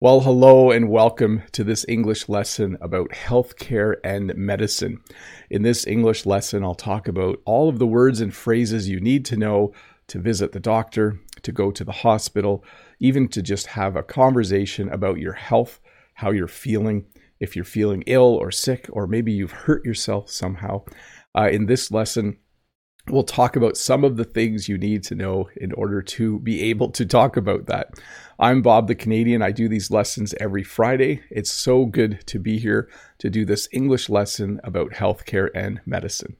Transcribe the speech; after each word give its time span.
Well, 0.00 0.20
hello 0.20 0.72
and 0.72 0.90
welcome 0.90 1.44
to 1.52 1.62
this 1.62 1.86
English 1.88 2.28
lesson 2.28 2.76
about 2.80 3.10
healthcare 3.10 3.94
and 4.02 4.34
medicine. 4.34 5.00
In 5.48 5.62
this 5.62 5.86
English 5.86 6.26
lesson, 6.26 6.64
I'll 6.64 6.74
talk 6.74 7.06
about 7.06 7.40
all 7.44 7.68
of 7.68 7.78
the 7.78 7.86
words 7.86 8.20
and 8.20 8.34
phrases 8.34 8.88
you 8.88 8.98
need 8.98 9.24
to 9.26 9.36
know 9.36 9.72
to 10.08 10.18
visit 10.18 10.50
the 10.50 10.58
doctor, 10.58 11.20
to 11.42 11.52
go 11.52 11.70
to 11.70 11.84
the 11.84 11.92
hospital, 11.92 12.64
even 12.98 13.28
to 13.28 13.40
just 13.40 13.68
have 13.68 13.94
a 13.94 14.02
conversation 14.02 14.88
about 14.88 15.20
your 15.20 15.34
health, 15.34 15.80
how 16.14 16.32
you're 16.32 16.48
feeling, 16.48 17.06
if 17.38 17.54
you're 17.54 17.64
feeling 17.64 18.02
ill 18.08 18.34
or 18.34 18.50
sick, 18.50 18.88
or 18.90 19.06
maybe 19.06 19.30
you've 19.30 19.52
hurt 19.52 19.84
yourself 19.84 20.28
somehow. 20.28 20.82
Uh, 21.36 21.48
in 21.52 21.66
this 21.66 21.92
lesson, 21.92 22.36
we'll 23.08 23.22
talk 23.22 23.54
about 23.56 23.76
some 23.76 24.02
of 24.02 24.16
the 24.16 24.24
things 24.24 24.68
you 24.68 24.78
need 24.78 25.02
to 25.04 25.14
know 25.14 25.48
in 25.56 25.72
order 25.72 26.00
to 26.00 26.38
be 26.40 26.62
able 26.62 26.90
to 26.90 27.04
talk 27.04 27.36
about 27.36 27.66
that. 27.66 27.90
I'm 28.38 28.62
Bob 28.62 28.88
the 28.88 28.94
Canadian. 28.94 29.42
I 29.42 29.52
do 29.52 29.68
these 29.68 29.90
lessons 29.90 30.34
every 30.40 30.62
Friday. 30.62 31.22
It's 31.30 31.52
so 31.52 31.84
good 31.84 32.26
to 32.26 32.38
be 32.38 32.58
here 32.58 32.88
to 33.18 33.28
do 33.28 33.44
this 33.44 33.68
English 33.72 34.08
lesson 34.08 34.60
about 34.64 34.92
healthcare 34.92 35.50
and 35.54 35.80
medicine. 35.84 36.36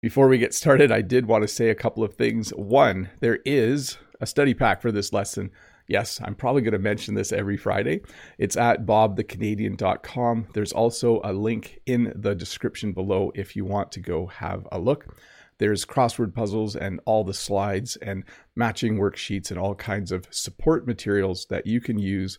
Before 0.00 0.28
we 0.28 0.38
get 0.38 0.54
started, 0.54 0.92
I 0.92 1.02
did 1.02 1.26
want 1.26 1.42
to 1.42 1.48
say 1.48 1.68
a 1.68 1.74
couple 1.74 2.04
of 2.04 2.14
things. 2.14 2.50
One, 2.50 3.10
there 3.20 3.40
is 3.44 3.98
a 4.20 4.26
study 4.26 4.54
pack 4.54 4.80
for 4.80 4.92
this 4.92 5.12
lesson. 5.12 5.50
Yes, 5.88 6.20
I'm 6.22 6.34
probably 6.34 6.62
going 6.62 6.72
to 6.72 6.78
mention 6.78 7.14
this 7.14 7.32
every 7.32 7.56
Friday. 7.56 8.02
It's 8.38 8.56
at 8.56 8.86
bobthecanadian.com. 8.86 10.48
There's 10.52 10.72
also 10.72 11.20
a 11.24 11.32
link 11.32 11.80
in 11.86 12.12
the 12.14 12.34
description 12.34 12.92
below 12.92 13.32
if 13.34 13.56
you 13.56 13.64
want 13.64 13.92
to 13.92 14.00
go 14.00 14.26
have 14.26 14.66
a 14.70 14.78
look. 14.78 15.16
There's 15.58 15.86
crossword 15.86 16.34
puzzles 16.34 16.76
and 16.76 17.00
all 17.06 17.24
the 17.24 17.34
slides 17.34 17.96
and 17.96 18.24
matching 18.54 18.98
worksheets 18.98 19.50
and 19.50 19.58
all 19.58 19.74
kinds 19.74 20.12
of 20.12 20.26
support 20.30 20.86
materials 20.86 21.46
that 21.50 21.66
you 21.66 21.80
can 21.80 21.98
use 21.98 22.38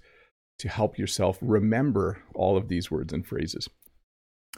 to 0.59 0.69
help 0.69 0.97
yourself 0.97 1.37
remember 1.41 2.21
all 2.35 2.57
of 2.57 2.67
these 2.67 2.91
words 2.91 3.13
and 3.13 3.25
phrases. 3.25 3.67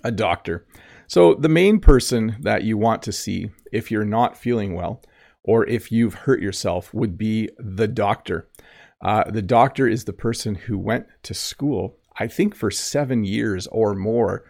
A 0.04 0.12
doctor. 0.12 0.66
So, 1.08 1.34
the 1.34 1.50
main 1.50 1.80
person 1.80 2.38
that 2.42 2.64
you 2.64 2.78
want 2.78 3.02
to 3.04 3.12
see 3.12 3.50
if 3.72 3.92
you're 3.92 4.06
not 4.06 4.38
feeling 4.38 4.74
well 4.74 5.02
or 5.44 5.68
if 5.68 5.92
you've 5.92 6.14
hurt 6.14 6.42
yourself 6.42 6.94
would 6.94 7.18
be 7.18 7.50
the 7.58 7.88
doctor. 7.88 8.48
Uh, 9.02 9.30
the 9.30 9.42
doctor 9.42 9.88
is 9.88 10.06
the 10.06 10.14
person 10.14 10.56
who 10.56 10.78
went 10.78 11.08
to 11.24 11.34
school, 11.34 11.98
I 12.18 12.28
think, 12.28 12.56
for 12.56 12.72
seven 12.72 13.24
years 13.24 13.68
or 13.68 13.96
more 13.96 14.44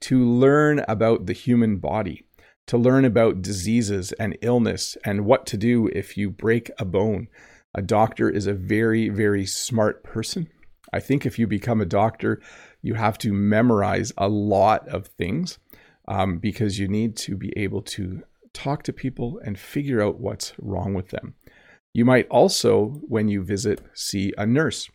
to 0.00 0.24
learn 0.24 0.84
about 0.88 1.26
the 1.26 1.32
human 1.32 1.78
body 1.78 2.26
to 2.66 2.78
learn 2.78 3.04
about 3.04 3.42
diseases 3.42 4.12
and 4.12 4.38
illness 4.40 4.96
and 5.04 5.24
what 5.24 5.46
to 5.46 5.56
do 5.56 5.88
if 5.88 6.16
you 6.16 6.30
break 6.30 6.70
a 6.78 6.84
bone. 6.84 7.28
A 7.74 7.82
doctor 7.82 8.28
is 8.28 8.46
a 8.46 8.54
very, 8.54 9.08
very 9.08 9.46
smart 9.46 10.04
person. 10.04 10.48
I 10.92 11.00
think 11.00 11.24
if 11.24 11.38
you 11.38 11.46
become 11.46 11.80
a 11.80 11.86
doctor, 11.86 12.40
you 12.82 12.94
have 12.94 13.18
to 13.18 13.32
memorize 13.32 14.12
a 14.18 14.28
lot 14.28 14.86
of 14.88 15.06
things 15.06 15.58
um, 16.06 16.38
because 16.38 16.78
you 16.78 16.88
need 16.88 17.16
to 17.16 17.36
be 17.36 17.52
able 17.56 17.82
to 17.82 18.22
talk 18.52 18.82
to 18.82 18.92
people 18.92 19.40
and 19.44 19.58
figure 19.58 20.02
out 20.02 20.20
what's 20.20 20.52
wrong 20.58 20.92
with 20.94 21.08
them. 21.08 21.34
You 21.94 22.04
might 22.04 22.28
also, 22.28 23.00
when 23.06 23.28
you 23.28 23.42
visit, 23.42 23.80
see 23.94 24.32
a 24.36 24.46
nurse. 24.46 24.90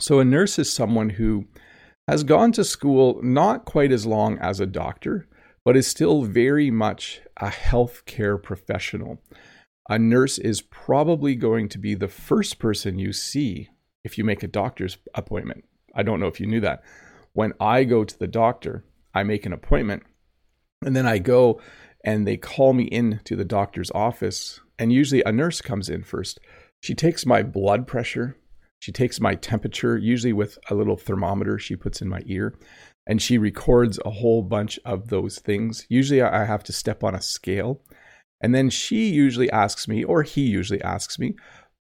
So, 0.00 0.18
a 0.18 0.24
nurse 0.24 0.58
is 0.58 0.72
someone 0.72 1.10
who 1.10 1.46
has 2.08 2.24
gone 2.24 2.52
to 2.52 2.64
school 2.64 3.20
not 3.22 3.64
quite 3.64 3.92
as 3.92 4.06
long 4.06 4.38
as 4.38 4.58
a 4.58 4.66
doctor, 4.66 5.28
but 5.64 5.76
is 5.76 5.86
still 5.86 6.22
very 6.22 6.70
much 6.70 7.20
a 7.36 7.48
healthcare 7.48 8.42
professional. 8.42 9.20
A 9.88 9.98
nurse 9.98 10.38
is 10.38 10.62
probably 10.62 11.34
going 11.34 11.68
to 11.70 11.78
be 11.78 11.94
the 11.94 12.08
first 12.08 12.58
person 12.58 12.98
you 12.98 13.12
see 13.12 13.68
if 14.04 14.16
you 14.16 14.24
make 14.24 14.42
a 14.42 14.48
doctor's 14.48 14.98
appointment. 15.14 15.64
I 15.94 16.02
don't 16.02 16.20
know 16.20 16.28
if 16.28 16.40
you 16.40 16.46
knew 16.46 16.60
that. 16.60 16.82
When 17.32 17.52
I 17.60 17.84
go 17.84 18.04
to 18.04 18.18
the 18.18 18.26
doctor, 18.26 18.84
I 19.14 19.22
make 19.22 19.46
an 19.46 19.52
appointment 19.52 20.04
and 20.84 20.96
then 20.96 21.06
I 21.06 21.18
go 21.18 21.60
and 22.04 22.26
they 22.26 22.36
call 22.36 22.72
me 22.72 22.84
in 22.84 23.20
to 23.24 23.36
the 23.36 23.44
doctor's 23.44 23.90
office. 23.90 24.60
And 24.78 24.92
usually 24.92 25.22
a 25.24 25.32
nurse 25.32 25.60
comes 25.60 25.88
in 25.88 26.02
first. 26.02 26.40
She 26.80 26.94
takes 26.94 27.26
my 27.26 27.42
blood 27.42 27.86
pressure, 27.86 28.38
she 28.78 28.92
takes 28.92 29.20
my 29.20 29.34
temperature, 29.34 29.98
usually 29.98 30.32
with 30.32 30.58
a 30.70 30.74
little 30.74 30.96
thermometer 30.96 31.58
she 31.58 31.76
puts 31.76 32.00
in 32.00 32.08
my 32.08 32.22
ear 32.24 32.54
and 33.10 33.20
she 33.20 33.38
records 33.38 33.98
a 34.04 34.10
whole 34.10 34.40
bunch 34.40 34.78
of 34.84 35.08
those 35.08 35.40
things. 35.40 35.84
Usually 35.88 36.22
I 36.22 36.44
have 36.44 36.62
to 36.62 36.72
step 36.72 37.02
on 37.02 37.12
a 37.12 37.20
scale. 37.20 37.82
And 38.40 38.54
then 38.54 38.70
she 38.70 39.08
usually 39.08 39.50
asks 39.50 39.88
me, 39.88 40.04
or 40.04 40.22
he 40.22 40.42
usually 40.42 40.80
asks 40.80 41.18
me, 41.18 41.34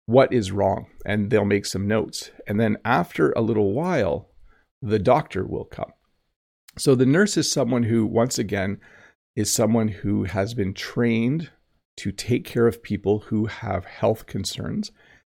what 0.08 0.34
is 0.34 0.52
wrong? 0.52 0.88
And 1.06 1.30
they'll 1.30 1.46
make 1.46 1.68
some 1.68 1.88
notes. 1.88 2.32
And 2.48 2.60
then 2.60 2.78
after 2.84 3.32
a 3.34 3.42
little 3.42 3.74
while, 3.74 4.32
the 4.82 4.98
doctor 4.98 5.46
will 5.46 5.66
come. 5.66 5.92
So 6.80 6.96
the 6.96 7.06
nurse 7.06 7.38
is 7.38 7.52
someone 7.52 7.84
who, 7.84 8.08
once 8.08 8.40
again, 8.40 8.80
is 9.36 9.54
someone 9.54 9.90
who 9.90 10.24
has 10.24 10.56
been 10.56 10.74
trained 10.74 11.52
to 11.98 12.12
take 12.12 12.44
care 12.44 12.66
of 12.66 12.82
people 12.82 13.20
who 13.28 13.46
have 13.46 13.86
health 13.86 14.26
concerns, 14.26 14.92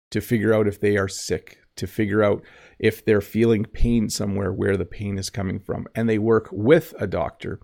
to 0.09 0.21
figure 0.21 0.55
out 0.55 0.67
if 0.67 0.79
they 0.79 0.97
are 0.97 1.07
sick, 1.07 1.59
to 1.75 1.87
figure 1.87 2.23
out 2.23 2.43
if 2.79 3.03
they're 3.03 3.21
feeling 3.21 3.65
pain 3.65 4.09
somewhere, 4.09 4.51
where 4.51 4.77
the 4.77 4.85
pain 4.85 5.17
is 5.17 5.29
coming 5.29 5.59
from. 5.59 5.87
And 5.95 6.09
they 6.09 6.17
work 6.17 6.49
with 6.51 6.93
a 6.99 7.07
doctor 7.07 7.59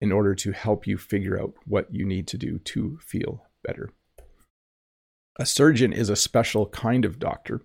in 0.00 0.10
order 0.10 0.34
to 0.34 0.52
help 0.52 0.86
you 0.86 0.98
figure 0.98 1.40
out 1.40 1.54
what 1.64 1.86
you 1.94 2.04
need 2.04 2.26
to 2.28 2.38
do 2.38 2.58
to 2.58 2.98
feel 3.00 3.46
better. 3.62 3.90
A 5.38 5.46
surgeon 5.46 5.92
is 5.92 6.10
a 6.10 6.16
special 6.16 6.66
kind 6.66 7.04
of 7.04 7.18
doctor. 7.18 7.62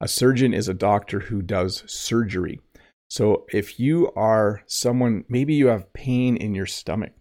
A 0.00 0.08
surgeon 0.08 0.52
is 0.52 0.68
a 0.68 0.74
doctor 0.74 1.20
who 1.20 1.40
does 1.40 1.84
surgery. 1.90 2.60
So 3.08 3.46
if 3.52 3.80
you 3.80 4.12
are 4.14 4.62
someone, 4.66 5.24
maybe 5.28 5.54
you 5.54 5.68
have 5.68 5.92
pain 5.94 6.36
in 6.36 6.54
your 6.54 6.66
stomach, 6.66 7.12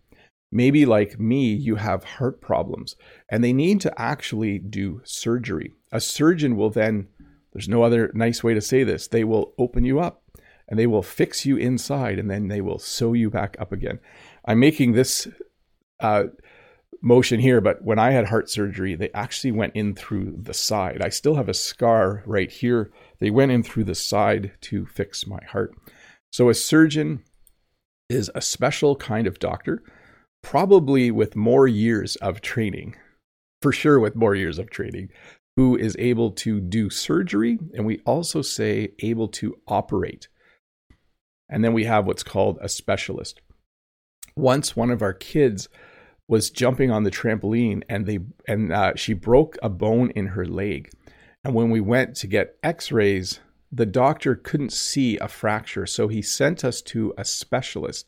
maybe 0.52 0.86
like 0.86 1.20
me, 1.20 1.54
you 1.54 1.76
have 1.76 2.04
heart 2.04 2.42
problems, 2.42 2.96
and 3.32 3.44
they 3.44 3.54
need 3.54 3.80
to 3.82 4.02
actually 4.02 4.60
do 4.60 5.02
surgery. 5.06 5.74
A 5.92 6.02
surgeon 6.02 6.58
will 6.58 6.70
then 6.70 7.08
there's 7.58 7.68
no 7.68 7.82
other 7.82 8.12
nice 8.14 8.44
way 8.44 8.54
to 8.54 8.62
say 8.62 8.84
this. 8.84 9.08
They 9.08 9.24
will 9.24 9.56
open 9.58 9.84
you 9.84 10.00
up 10.00 10.22
and 10.68 10.78
they 10.78 10.86
will 10.86 11.02
fix 11.02 11.44
you 11.44 11.58
inside 11.58 12.20
and 12.20 12.30
then 12.30 12.50
they 12.50 12.62
will 12.62 12.78
sew 12.78 13.14
you 13.14 13.32
back 13.32 13.58
up 13.60 13.72
again. 13.72 13.98
I'm 14.46 14.60
making 14.60 14.92
this 14.92 15.28
uh, 16.00 16.26
motion 17.02 17.40
here, 17.40 17.60
but 17.60 17.84
when 17.84 17.98
I 17.98 18.12
had 18.12 18.28
heart 18.28 18.48
surgery, 18.52 18.94
they 18.94 19.10
actually 19.12 19.54
went 19.54 19.76
in 19.76 19.96
through 19.96 20.36
the 20.40 20.54
side. 20.54 21.02
I 21.02 21.10
still 21.10 21.34
have 21.34 21.50
a 21.50 21.54
scar 21.56 22.22
right 22.28 22.52
here. 22.52 22.92
They 23.18 23.32
went 23.32 23.52
in 23.52 23.64
through 23.64 23.86
the 23.86 23.96
side 23.96 24.52
to 24.62 24.86
fix 24.86 25.26
my 25.26 25.44
heart. 25.46 25.74
So 26.32 26.50
a 26.50 26.54
surgeon 26.54 27.24
is 28.08 28.30
a 28.36 28.42
special 28.42 28.96
kind 28.98 29.26
of 29.26 29.40
doctor, 29.40 29.82
probably 30.44 31.10
with 31.10 31.36
more 31.36 31.68
years 31.68 32.18
of 32.18 32.42
training, 32.42 32.98
for 33.64 33.72
sure, 33.72 34.00
with 34.00 34.16
more 34.16 34.36
years 34.36 34.60
of 34.60 34.70
training 34.70 35.10
who 35.58 35.76
is 35.76 35.96
able 35.98 36.30
to 36.30 36.62
do 36.62 36.88
surgery, 36.88 37.58
and 37.74 37.84
we 37.84 38.00
also 38.06 38.44
say 38.44 38.94
able 39.00 39.28
to 39.28 39.58
operate. 39.68 40.28
And 41.50 41.64
then 41.64 41.74
we 41.74 41.86
have 41.86 42.06
what's 42.06 42.24
called 42.24 42.60
a 42.62 42.70
specialist. 42.70 43.42
Once 44.36 44.76
one 44.76 44.92
of 44.92 45.02
our 45.02 45.14
kids 45.14 45.68
was 46.28 46.52
jumping 46.52 46.92
on 46.92 47.04
the 47.04 47.12
trampoline 47.12 47.82
and 47.90 48.06
they 48.06 48.20
and 48.48 48.72
uh, 48.72 48.94
she 48.96 49.14
broke 49.14 49.58
a 49.64 49.70
bone 49.70 50.12
in 50.12 50.28
her 50.28 50.46
leg. 50.46 50.92
And 51.44 51.56
when 51.56 51.72
we 51.72 51.82
went 51.82 52.16
to 52.18 52.28
get 52.28 52.58
x-rays, 52.62 53.40
the 53.72 53.86
doctor 53.86 54.36
couldn't 54.36 54.74
see 54.74 55.18
a 55.18 55.28
fracture, 55.28 55.88
so 55.88 56.08
he 56.08 56.22
sent 56.22 56.64
us 56.64 56.82
to 56.84 57.14
a 57.18 57.26
specialist. 57.26 58.08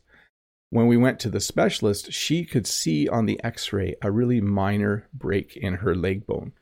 When 0.68 0.86
we 0.86 0.96
went 0.96 1.18
to 1.20 1.30
the 1.30 1.40
specialist, 1.40 2.12
she 2.12 2.44
could 2.44 2.66
see 2.66 3.08
on 3.08 3.26
the 3.26 3.42
x-ray 3.42 3.96
a 4.02 4.12
really 4.12 4.40
minor 4.40 5.08
break 5.12 5.56
in 5.56 5.74
her 5.76 5.96
leg 5.96 6.26
bone. 6.26 6.52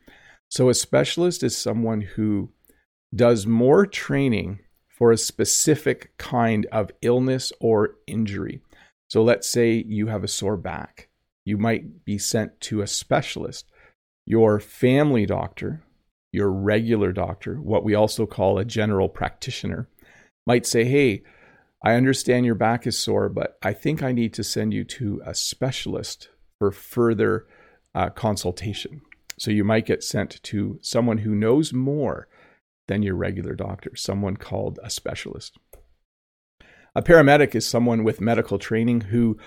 So, 0.50 0.68
a 0.68 0.74
specialist 0.74 1.42
is 1.42 1.56
someone 1.56 2.00
who 2.00 2.50
does 3.14 3.46
more 3.46 3.86
training 3.86 4.60
for 4.88 5.12
a 5.12 5.18
specific 5.18 6.16
kind 6.18 6.66
of 6.72 6.90
illness 7.02 7.52
or 7.60 7.96
injury. 8.06 8.62
So, 9.08 9.22
let's 9.22 9.48
say 9.48 9.84
you 9.86 10.06
have 10.06 10.24
a 10.24 10.28
sore 10.28 10.56
back, 10.56 11.08
you 11.44 11.58
might 11.58 12.04
be 12.04 12.18
sent 12.18 12.60
to 12.62 12.80
a 12.80 12.86
specialist. 12.86 13.70
Your 14.26 14.60
family 14.60 15.24
doctor, 15.24 15.82
your 16.32 16.50
regular 16.50 17.12
doctor, 17.12 17.56
what 17.56 17.84
we 17.84 17.94
also 17.94 18.26
call 18.26 18.58
a 18.58 18.64
general 18.64 19.08
practitioner, 19.08 19.88
might 20.46 20.66
say, 20.66 20.84
Hey, 20.84 21.22
I 21.82 21.94
understand 21.94 22.44
your 22.44 22.54
back 22.54 22.86
is 22.86 22.98
sore, 22.98 23.28
but 23.28 23.58
I 23.62 23.72
think 23.72 24.02
I 24.02 24.12
need 24.12 24.34
to 24.34 24.44
send 24.44 24.74
you 24.74 24.84
to 24.84 25.22
a 25.24 25.34
specialist 25.34 26.28
for 26.58 26.72
further 26.72 27.46
uh, 27.94 28.10
consultation. 28.10 29.02
So 29.38 29.50
you 29.50 29.64
might 29.64 29.86
get 29.86 30.02
sent 30.02 30.42
to 30.42 30.78
someone 30.82 31.18
who 31.18 31.34
knows 31.34 31.72
more 31.72 32.28
than 32.88 33.02
your 33.02 33.14
regular 33.14 33.54
doctor, 33.54 33.94
someone 33.94 34.36
called 34.36 34.78
a 34.82 34.90
specialist. 34.90 35.56
A 36.94 37.02
paramedic 37.02 37.54
is 37.54 37.66
someone 37.66 38.02
with 38.02 38.20
medical 38.20 38.58
training 38.58 39.02
who 39.02 39.38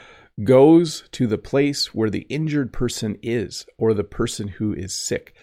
goes 0.43 1.03
to 1.11 1.27
the 1.27 1.37
place 1.37 1.93
where 1.93 2.09
the 2.09 2.25
injured 2.29 2.71
person 2.71 3.17
is 3.21 3.65
or 3.77 3.93
the 3.93 4.03
person 4.03 4.47
who 4.47 4.73
is 4.73 4.95
sick, 4.95 5.35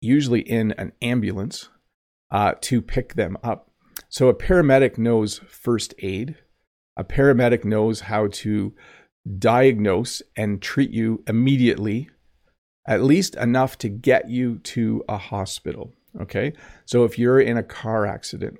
usually 0.00 0.40
in 0.40 0.72
an 0.72 0.92
ambulance, 1.02 1.68
uh, 2.30 2.54
to 2.60 2.80
pick 2.80 3.14
them 3.14 3.36
up. 3.42 3.70
So 4.08 4.28
a 4.28 4.34
paramedic 4.34 4.98
knows 4.98 5.40
first 5.48 5.94
aid. 5.98 6.36
A 6.96 7.04
paramedic 7.04 7.64
knows 7.64 8.00
how 8.02 8.28
to 8.28 8.74
diagnose 9.38 10.22
and 10.36 10.62
treat 10.62 10.90
you 10.90 11.22
immediately, 11.26 12.08
at 12.86 13.02
least 13.02 13.34
enough 13.36 13.78
to 13.78 13.88
get 13.88 14.28
you 14.28 14.58
to 14.58 15.04
a 15.08 15.18
hospital. 15.18 15.92
Okay. 16.20 16.52
So 16.86 17.04
if 17.04 17.18
you're 17.18 17.40
in 17.40 17.56
a 17.56 17.62
car 17.62 18.06
accident, 18.06 18.58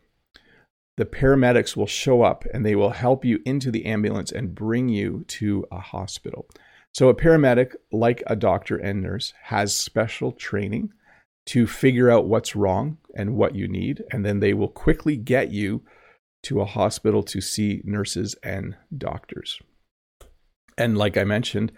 the 0.96 1.06
paramedics 1.06 1.76
will 1.76 1.87
show 1.87 2.22
up 2.22 2.44
and 2.52 2.64
they 2.64 2.76
will 2.76 2.90
help 2.90 3.25
you 3.25 3.40
into 3.46 3.70
the 3.70 3.87
ambulance 3.87 4.31
and 4.31 4.55
bring 4.55 4.88
you 4.88 5.25
to 5.28 5.64
a 5.72 5.81
hospital. 5.81 6.46
So, 6.93 7.08
a 7.08 7.14
paramedic, 7.14 7.75
like 7.93 8.22
a 8.26 8.37
doctor 8.37 8.76
and 8.76 9.00
nurse, 9.00 9.32
has 9.44 9.76
special 9.76 10.32
training 10.32 10.93
to 11.46 11.66
figure 11.66 12.11
out 12.11 12.26
what's 12.26 12.56
wrong 12.56 12.99
and 13.14 13.37
what 13.37 13.55
you 13.55 13.69
need. 13.69 14.05
And 14.11 14.26
then 14.26 14.40
they 14.40 14.52
will 14.52 14.69
quickly 14.69 15.16
get 15.16 15.50
you 15.50 15.82
to 16.43 16.61
a 16.61 16.66
hospital 16.66 17.23
to 17.23 17.40
see 17.40 17.81
nurses 17.84 18.34
and 18.43 18.76
doctors. 18.96 19.58
And 20.76 20.99
like 20.99 21.16
I 21.16 21.25
mentioned, 21.25 21.73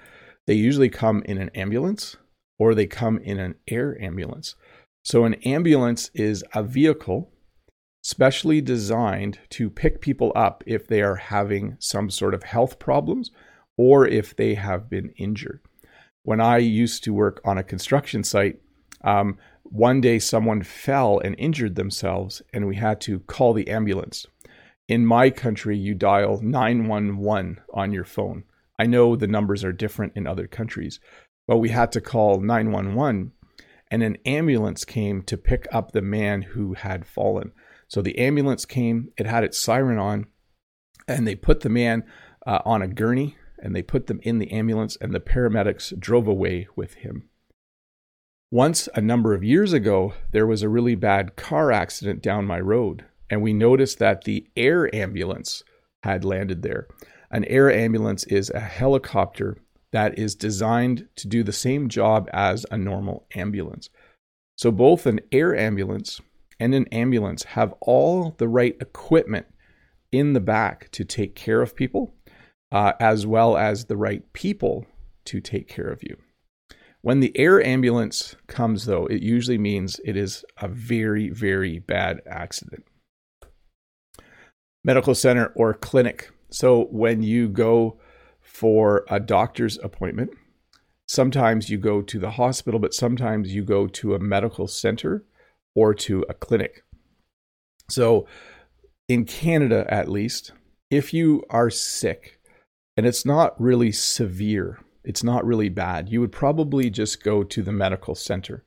they 0.46 0.54
usually 0.54 0.88
come 0.88 1.22
in 1.26 1.38
an 1.38 1.50
ambulance 1.50 2.16
or 2.62 2.76
they 2.76 2.86
come 2.86 3.18
in 3.18 3.40
an 3.40 3.56
air 3.66 4.00
ambulance. 4.00 4.54
So, 5.02 5.24
an 5.24 5.34
ambulance 5.42 6.12
is 6.14 6.44
a 6.54 6.62
vehicle 6.62 7.32
specially 8.04 8.60
designed 8.60 9.40
to 9.50 9.68
pick 9.68 10.00
people 10.00 10.30
up 10.36 10.62
if 10.64 10.86
they 10.86 11.02
are 11.02 11.16
having 11.16 11.76
some 11.80 12.08
sort 12.08 12.34
of 12.34 12.44
health 12.44 12.78
problems 12.78 13.32
or 13.76 14.06
if 14.06 14.36
they 14.36 14.54
have 14.54 14.88
been 14.88 15.12
injured. 15.16 15.60
When 16.22 16.40
I 16.40 16.58
used 16.58 17.02
to 17.02 17.12
work 17.12 17.40
on 17.44 17.58
a 17.58 17.64
construction 17.64 18.22
site, 18.22 18.60
um, 19.02 19.38
one 19.64 20.00
day 20.00 20.20
someone 20.20 20.62
fell 20.62 21.18
and 21.18 21.34
injured 21.38 21.74
themselves, 21.74 22.42
and 22.52 22.68
we 22.68 22.76
had 22.76 23.00
to 23.00 23.18
call 23.20 23.54
the 23.54 23.68
ambulance. 23.68 24.24
In 24.86 25.04
my 25.04 25.30
country, 25.30 25.76
you 25.76 25.96
dial 25.96 26.40
911 26.40 27.60
on 27.74 27.90
your 27.90 28.04
phone. 28.04 28.44
I 28.78 28.86
know 28.86 29.16
the 29.16 29.26
numbers 29.26 29.64
are 29.64 29.72
different 29.72 30.12
in 30.14 30.28
other 30.28 30.46
countries, 30.46 31.00
we 31.56 31.70
had 31.70 31.92
to 31.92 32.00
call 32.00 32.40
911, 32.40 33.32
and 33.90 34.02
an 34.02 34.16
ambulance 34.24 34.84
came 34.84 35.22
to 35.22 35.36
pick 35.36 35.66
up 35.72 35.92
the 35.92 36.02
man 36.02 36.42
who 36.42 36.74
had 36.74 37.06
fallen. 37.06 37.52
So 37.88 38.00
the 38.00 38.18
ambulance 38.18 38.64
came, 38.64 39.10
it 39.18 39.26
had 39.26 39.44
its 39.44 39.58
siren 39.58 39.98
on, 39.98 40.26
and 41.06 41.26
they 41.26 41.34
put 41.34 41.60
the 41.60 41.68
man 41.68 42.04
uh, 42.46 42.60
on 42.64 42.82
a 42.82 42.88
gurney 42.88 43.36
and 43.62 43.76
they 43.76 43.82
put 43.82 44.08
them 44.08 44.18
in 44.24 44.38
the 44.38 44.50
ambulance, 44.50 44.96
and 45.00 45.14
the 45.14 45.20
paramedics 45.20 45.96
drove 45.98 46.26
away 46.26 46.66
with 46.74 46.94
him. 46.94 47.28
Once, 48.50 48.88
a 48.94 49.00
number 49.00 49.34
of 49.34 49.44
years 49.44 49.72
ago, 49.72 50.12
there 50.32 50.46
was 50.46 50.62
a 50.62 50.68
really 50.68 50.96
bad 50.96 51.36
car 51.36 51.70
accident 51.70 52.20
down 52.20 52.44
my 52.44 52.58
road, 52.58 53.04
and 53.30 53.40
we 53.40 53.52
noticed 53.52 54.00
that 54.00 54.24
the 54.24 54.46
air 54.56 54.92
ambulance 54.94 55.62
had 56.02 56.24
landed 56.24 56.62
there. 56.62 56.88
An 57.30 57.44
air 57.44 57.72
ambulance 57.72 58.24
is 58.24 58.50
a 58.50 58.60
helicopter 58.60 59.56
that 59.92 60.18
is 60.18 60.34
designed 60.34 61.08
to 61.16 61.28
do 61.28 61.42
the 61.42 61.52
same 61.52 61.88
job 61.88 62.28
as 62.32 62.66
a 62.70 62.78
normal 62.78 63.26
ambulance. 63.34 63.90
So, 64.56 64.70
both 64.70 65.06
an 65.06 65.20
air 65.30 65.56
ambulance 65.56 66.20
and 66.58 66.74
an 66.74 66.86
ambulance 66.88 67.44
have 67.44 67.74
all 67.80 68.34
the 68.38 68.48
right 68.48 68.76
equipment 68.80 69.46
in 70.10 70.32
the 70.32 70.40
back 70.40 70.90
to 70.92 71.04
take 71.04 71.34
care 71.34 71.62
of 71.62 71.74
people, 71.74 72.14
uh, 72.70 72.92
as 73.00 73.26
well 73.26 73.56
as 73.56 73.86
the 73.86 73.96
right 73.96 74.30
people 74.32 74.86
to 75.24 75.40
take 75.40 75.68
care 75.68 75.88
of 75.88 76.02
you. 76.02 76.16
When 77.00 77.18
the 77.18 77.36
air 77.36 77.60
ambulance 77.64 78.36
comes, 78.46 78.86
though, 78.86 79.06
it 79.06 79.22
usually 79.22 79.58
means 79.58 80.00
it 80.04 80.16
is 80.16 80.44
a 80.58 80.68
very, 80.68 81.30
very 81.30 81.80
bad 81.80 82.20
accident. 82.26 82.84
Medical 84.84 85.14
center 85.14 85.46
or 85.56 85.74
clinic. 85.74 86.30
So 86.50 86.84
when 86.90 87.22
you 87.22 87.48
go 87.48 87.98
for 88.52 89.04
a 89.08 89.18
doctor's 89.18 89.78
appointment, 89.78 90.30
sometimes 91.08 91.70
you 91.70 91.78
go 91.78 92.02
to 92.02 92.18
the 92.18 92.32
hospital, 92.32 92.78
but 92.78 92.92
sometimes 92.92 93.54
you 93.54 93.64
go 93.64 93.86
to 93.86 94.14
a 94.14 94.18
medical 94.18 94.66
center 94.66 95.24
or 95.74 95.94
to 95.94 96.24
a 96.28 96.34
clinic. 96.34 96.84
So, 97.88 98.26
in 99.08 99.24
Canada 99.24 99.86
at 99.88 100.08
least, 100.08 100.52
if 100.90 101.14
you 101.14 101.42
are 101.48 101.70
sick 101.70 102.40
and 102.96 103.06
it's 103.06 103.24
not 103.24 103.58
really 103.60 103.90
severe, 103.90 104.80
it's 105.02 105.24
not 105.24 105.46
really 105.46 105.70
bad, 105.70 106.10
you 106.10 106.20
would 106.20 106.32
probably 106.32 106.90
just 106.90 107.24
go 107.24 107.42
to 107.42 107.62
the 107.62 107.72
medical 107.72 108.14
center. 108.14 108.64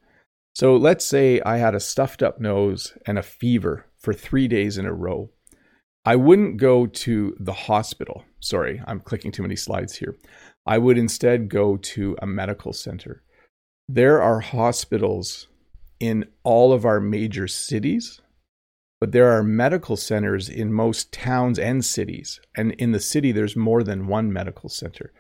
So, 0.56 0.76
let's 0.76 1.06
say 1.06 1.42
I 1.42 1.58
had 1.58 1.76
a 1.76 1.80
stuffed 1.80 2.24
up 2.24 2.42
nose 2.42 2.98
and 3.06 3.20
a 3.20 3.24
fever 3.24 3.86
for 4.00 4.14
three 4.14 4.48
days 4.48 4.80
in 4.80 4.88
a 4.88 4.94
row. 4.94 5.30
I 6.06 6.16
wouldn't 6.16 6.58
go 6.58 6.86
to 6.86 7.36
the 7.40 7.54
hospital. 7.54 8.24
Sorry, 8.40 8.82
I'm 8.86 9.00
clicking 9.00 9.32
too 9.32 9.42
many 9.42 9.56
slides 9.56 9.96
here. 9.96 10.16
I 10.66 10.78
would 10.78 10.98
instead 10.98 11.50
go 11.50 11.78
to 11.78 12.16
a 12.22 12.28
medical 12.28 12.74
center. 12.74 13.24
There 13.90 14.22
are 14.22 14.40
hospitals 14.40 15.48
in 16.00 16.26
all 16.44 16.74
of 16.74 16.86
our 16.86 17.00
major 17.00 17.48
cities, 17.48 18.22
but 19.00 19.12
there 19.12 19.32
are 19.32 19.44
medical 19.44 19.98
centers 19.98 20.48
in 20.48 20.72
most 20.72 21.12
towns 21.12 21.58
and 21.58 21.84
cities. 21.84 22.40
And 22.56 22.74
in 22.74 22.92
the 22.92 23.00
city, 23.00 23.32
there's 23.32 23.56
more 23.56 23.84
than 23.84 24.08
one 24.08 24.32
medical 24.32 24.70
center. 24.70 25.12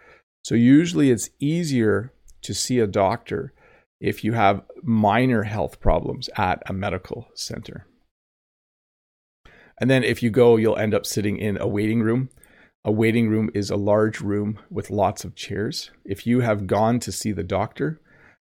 So 0.43 0.53
usually 0.53 1.09
it's 1.09 1.29
easier 1.39 2.13
to 2.43 2.53
see 2.53 2.79
a 2.79 2.87
doctor 2.87 3.53
if 3.99 4.23
you 4.23 4.33
have 4.33 4.61
minor 4.83 5.43
health 5.43 5.79
problems 5.79 6.29
at 6.37 6.61
a 6.67 6.73
medical 6.73 7.29
center. 7.33 7.87
And 9.79 9.89
then 9.89 10.03
if 10.03 10.23
you 10.23 10.29
go, 10.29 10.55
you'll 10.55 10.77
end 10.77 10.93
up 10.93 11.05
sitting 11.05 11.37
in 11.37 11.57
a 11.59 11.67
waiting 11.67 12.01
room. 12.01 12.29
A 12.83 12.91
waiting 12.91 13.29
room 13.29 13.49
is 13.53 13.69
a 13.69 13.75
large 13.75 14.21
room 14.21 14.59
with 14.69 14.89
lots 14.89 15.25
of 15.25 15.35
chairs. 15.35 15.91
If 16.05 16.27
you 16.27 16.41
have 16.41 16.67
gone 16.67 16.99
to 16.99 17.11
see 17.11 17.31
the 17.31 17.43
doctor, 17.43 17.99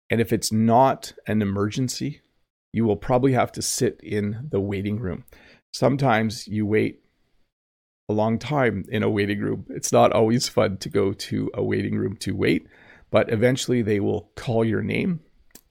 and 0.10 0.22
if 0.22 0.32
it's 0.32 0.52
not 0.52 1.14
an 1.26 1.42
emergency, 1.42 2.22
you 2.72 2.86
will 2.86 2.96
probably 2.96 3.34
have 3.34 3.52
to 3.54 3.62
sit 3.62 4.00
in 4.04 4.48
the 4.52 4.62
waiting 4.62 5.00
room. 5.00 5.26
Sometimes 5.74 6.48
you 6.48 6.66
wait 6.66 7.02
a 8.10 8.14
long 8.14 8.40
time 8.40 8.86
in 8.90 9.04
a 9.04 9.10
waiting 9.10 9.40
room. 9.40 9.66
It's 9.70 9.92
not 9.92 10.14
always 10.14 10.48
fun 10.48 10.78
to 10.78 10.90
go 10.90 11.12
to 11.14 11.50
a 11.54 11.64
waiting 11.64 11.98
room 11.98 12.16
to 12.18 12.36
wait, 12.36 12.68
but 13.12 13.32
eventually 13.32 13.82
they 13.82 14.00
will 14.00 14.32
call 14.36 14.64
your 14.64 14.82
name 14.82 15.22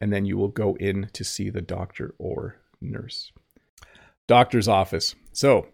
and 0.00 0.12
then 0.12 0.26
you 0.26 0.36
will 0.36 0.48
go 0.48 0.76
in 0.76 1.08
to 1.14 1.24
see 1.24 1.48
the 1.48 1.62
doctor 1.62 2.14
or 2.18 2.60
nurse. 2.80 3.32
Doctor's 4.26 4.68
office. 4.68 5.14
So, 5.32 5.68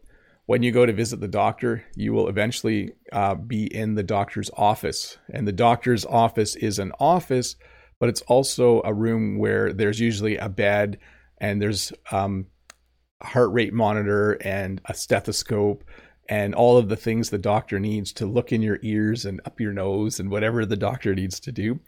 when 0.46 0.62
you 0.62 0.72
go 0.72 0.84
to 0.84 0.92
visit 0.92 1.20
the 1.20 1.28
doctor, 1.28 1.84
you 1.94 2.12
will 2.12 2.28
eventually 2.28 2.92
uh, 3.12 3.36
be 3.36 3.72
in 3.72 3.94
the 3.94 4.02
doctor's 4.02 4.50
office. 4.56 5.16
And 5.32 5.46
the 5.46 5.52
doctor's 5.52 6.04
office 6.04 6.56
is 6.56 6.78
an 6.78 6.92
office 6.98 7.54
but 8.02 8.08
it's 8.08 8.22
also 8.22 8.82
a 8.84 8.92
room 8.92 9.38
where 9.38 9.72
there's 9.72 10.00
usually 10.00 10.36
a 10.36 10.48
bed 10.48 10.98
and 11.38 11.62
there's 11.62 11.92
um, 12.10 12.48
a 13.20 13.26
heart 13.28 13.52
rate 13.52 13.72
monitor 13.72 14.32
and 14.44 14.80
a 14.86 14.92
stethoscope 14.92 15.84
and 16.28 16.52
all 16.52 16.76
of 16.76 16.88
the 16.88 16.96
things 16.96 17.30
the 17.30 17.38
doctor 17.38 17.78
needs 17.78 18.12
to 18.14 18.26
look 18.26 18.50
in 18.50 18.60
your 18.60 18.80
ears 18.82 19.24
and 19.24 19.40
up 19.44 19.60
your 19.60 19.72
nose 19.72 20.18
and 20.18 20.32
whatever 20.32 20.66
the 20.66 20.76
doctor 20.76 21.14
needs 21.14 21.38
to 21.38 21.52
do. 21.52 21.78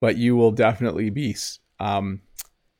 But 0.00 0.16
you 0.16 0.34
will 0.34 0.50
definitely 0.50 1.08
be, 1.08 1.36
um, 1.78 2.22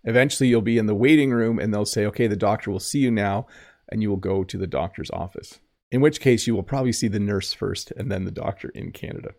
eventually, 0.05 0.49
you'll 0.49 0.63
be 0.63 0.79
in 0.79 0.87
the 0.87 0.95
waiting 0.95 1.31
room 1.31 1.59
and 1.59 1.73
they'll 1.73 1.85
say, 1.85 2.07
okay, 2.07 2.27
the 2.27 2.37
doctor 2.37 2.71
will 2.71 2.81
see 2.81 3.01
you 3.01 3.11
now. 3.11 3.47
And 3.93 4.03
you 4.03 4.11
will 4.11 4.17
go 4.17 4.45
to 4.45 4.57
the 4.57 4.69
doctor's 4.69 5.11
office, 5.11 5.59
in 5.91 6.01
which 6.01 6.21
case 6.21 6.47
you 6.47 6.55
will 6.55 6.63
probably 6.63 6.93
see 6.93 7.09
the 7.09 7.19
nurse 7.19 7.53
first 7.53 7.91
and 7.97 8.11
then 8.11 8.25
the 8.25 8.31
doctor 8.31 8.69
in 8.69 8.93
Canada. 8.93 9.31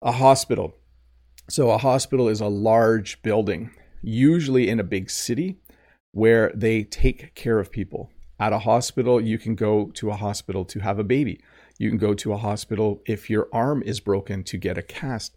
A 0.00 0.12
hospital. 0.12 0.74
So, 1.48 1.70
a 1.70 1.78
hospital 1.78 2.28
is 2.28 2.40
a 2.40 2.46
large 2.46 3.20
building, 3.22 3.70
usually 4.00 4.68
in 4.68 4.78
a 4.78 4.84
big 4.84 5.10
city, 5.10 5.58
where 6.12 6.52
they 6.54 6.84
take 6.84 7.34
care 7.34 7.58
of 7.58 7.72
people. 7.72 8.10
At 8.38 8.52
a 8.52 8.60
hospital, 8.60 9.20
you 9.20 9.36
can 9.36 9.54
go 9.54 9.90
to 9.94 10.10
a 10.10 10.16
hospital 10.16 10.64
to 10.66 10.80
have 10.80 10.98
a 10.98 11.04
baby. 11.04 11.40
You 11.78 11.90
can 11.90 11.98
go 11.98 12.14
to 12.14 12.32
a 12.32 12.38
hospital 12.38 13.02
if 13.06 13.28
your 13.28 13.48
arm 13.52 13.82
is 13.84 14.00
broken 14.00 14.44
to 14.44 14.56
get 14.56 14.78
a 14.78 14.82
cast. 14.82 15.36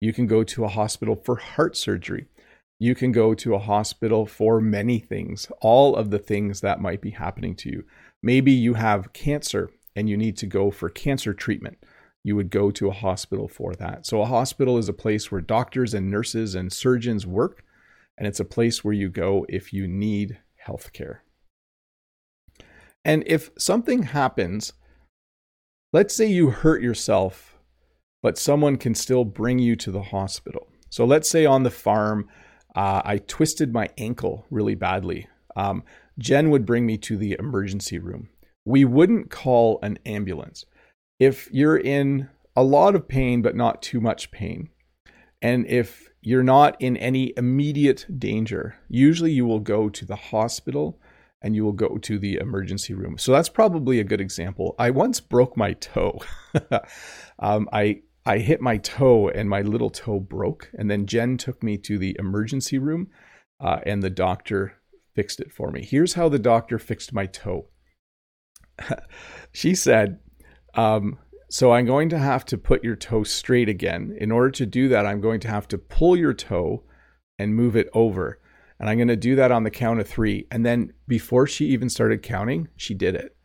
You 0.00 0.12
can 0.12 0.26
go 0.26 0.44
to 0.44 0.64
a 0.64 0.68
hospital 0.68 1.16
for 1.16 1.36
heart 1.36 1.76
surgery. 1.76 2.26
You 2.84 2.94
can 2.94 3.12
go 3.12 3.34
to 3.34 3.54
a 3.54 3.58
hospital 3.58 4.26
for 4.26 4.60
many 4.60 4.98
things, 4.98 5.50
all 5.60 5.96
of 5.96 6.10
the 6.10 6.18
things 6.18 6.60
that 6.60 6.80
might 6.80 7.00
be 7.00 7.10
happening 7.10 7.54
to 7.56 7.70
you. 7.70 7.84
Maybe 8.22 8.52
you 8.52 8.74
have 8.74 9.12
cancer 9.12 9.70
and 9.96 10.08
you 10.08 10.16
need 10.16 10.36
to 10.38 10.46
go 10.46 10.70
for 10.70 10.88
cancer 10.88 11.32
treatment 11.32 11.78
you 12.24 12.34
would 12.34 12.50
go 12.50 12.70
to 12.70 12.88
a 12.88 12.92
hospital 12.92 13.46
for 13.46 13.74
that. 13.74 14.06
So, 14.06 14.22
a 14.22 14.26
hospital 14.26 14.78
is 14.78 14.88
a 14.88 14.94
place 14.94 15.30
where 15.30 15.42
doctors 15.42 15.92
and 15.92 16.10
nurses 16.10 16.54
and 16.54 16.72
surgeons 16.72 17.26
work, 17.26 17.62
and 18.16 18.26
it's 18.26 18.40
a 18.40 18.44
place 18.44 18.82
where 18.82 18.94
you 18.94 19.10
go 19.10 19.44
if 19.48 19.72
you 19.72 19.86
need 19.86 20.38
health 20.56 20.92
care. 20.94 21.22
And 23.04 23.22
if 23.26 23.50
something 23.58 24.04
happens, 24.04 24.72
let's 25.92 26.16
say 26.16 26.26
you 26.26 26.50
hurt 26.50 26.82
yourself, 26.82 27.58
but 28.22 28.38
someone 28.38 28.78
can 28.78 28.94
still 28.94 29.26
bring 29.26 29.58
you 29.58 29.76
to 29.76 29.90
the 29.90 30.04
hospital. 30.04 30.66
So, 30.88 31.04
let's 31.04 31.28
say 31.28 31.44
on 31.44 31.62
the 31.62 31.70
farm, 31.70 32.26
uh, 32.74 33.02
I 33.04 33.18
twisted 33.18 33.72
my 33.72 33.88
ankle 33.98 34.46
really 34.50 34.74
badly. 34.74 35.28
Um, 35.56 35.84
Jen 36.18 36.50
would 36.50 36.66
bring 36.66 36.86
me 36.86 36.98
to 36.98 37.16
the 37.16 37.36
emergency 37.38 37.98
room. 37.98 38.28
We 38.64 38.84
wouldn't 38.84 39.30
call 39.30 39.78
an 39.82 39.98
ambulance. 40.06 40.64
If 41.20 41.48
you're 41.52 41.76
in 41.76 42.28
a 42.56 42.62
lot 42.62 42.94
of 42.94 43.08
pain, 43.08 43.42
but 43.42 43.56
not 43.56 43.82
too 43.82 44.00
much 44.00 44.30
pain, 44.30 44.70
and 45.42 45.66
if 45.66 46.08
you're 46.22 46.42
not 46.42 46.80
in 46.80 46.96
any 46.96 47.34
immediate 47.36 48.06
danger, 48.18 48.76
usually 48.88 49.32
you 49.32 49.44
will 49.44 49.60
go 49.60 49.88
to 49.90 50.06
the 50.06 50.16
hospital 50.16 50.98
and 51.42 51.54
you 51.54 51.62
will 51.62 51.72
go 51.72 51.98
to 51.98 52.18
the 52.18 52.36
emergency 52.36 52.94
room. 52.94 53.18
So 53.18 53.30
that's 53.30 53.50
probably 53.50 54.00
a 54.00 54.04
good 54.04 54.22
example. 54.22 54.74
I 54.78 54.88
once 54.88 55.20
broke 55.20 55.54
my 55.58 55.74
toe. 55.74 56.20
um, 57.38 57.68
I 57.70 58.00
I 58.26 58.38
hit 58.38 58.60
my 58.60 58.78
toe 58.78 59.28
and 59.28 59.48
my 59.48 59.60
little 59.60 59.90
toe 59.90 60.18
broke, 60.18 60.70
and 60.74 60.90
then 60.90 61.06
Jen 61.06 61.36
took 61.36 61.62
me 61.62 61.76
to 61.78 61.98
the 61.98 62.16
emergency 62.18 62.78
room, 62.78 63.08
uh, 63.60 63.80
and 63.84 64.02
the 64.02 64.10
doctor 64.10 64.74
fixed 65.14 65.40
it 65.40 65.52
for 65.52 65.70
me. 65.70 65.84
Here's 65.84 66.14
how 66.14 66.28
the 66.28 66.38
doctor 66.38 66.78
fixed 66.78 67.12
my 67.12 67.26
toe. 67.26 67.68
she 69.52 69.74
said, 69.74 70.20
um, 70.74 71.18
"So 71.50 71.72
I'm 71.72 71.86
going 71.86 72.08
to 72.08 72.18
have 72.18 72.44
to 72.46 72.58
put 72.58 72.82
your 72.82 72.96
toe 72.96 73.24
straight 73.24 73.68
again. 73.68 74.16
In 74.18 74.32
order 74.32 74.50
to 74.52 74.66
do 74.66 74.88
that, 74.88 75.06
I'm 75.06 75.20
going 75.20 75.40
to 75.40 75.48
have 75.48 75.68
to 75.68 75.78
pull 75.78 76.16
your 76.16 76.34
toe 76.34 76.84
and 77.38 77.54
move 77.54 77.76
it 77.76 77.88
over." 77.92 78.40
And 78.80 78.88
I'm 78.88 78.98
going 78.98 79.08
to 79.08 79.16
do 79.16 79.36
that 79.36 79.52
on 79.52 79.62
the 79.62 79.70
count 79.70 80.00
of 80.00 80.08
three. 80.08 80.46
And 80.50 80.66
then 80.66 80.92
before 81.06 81.46
she 81.46 81.66
even 81.66 81.88
started 81.88 82.22
counting, 82.22 82.68
she 82.76 82.92
did 82.92 83.14
it. 83.14 83.36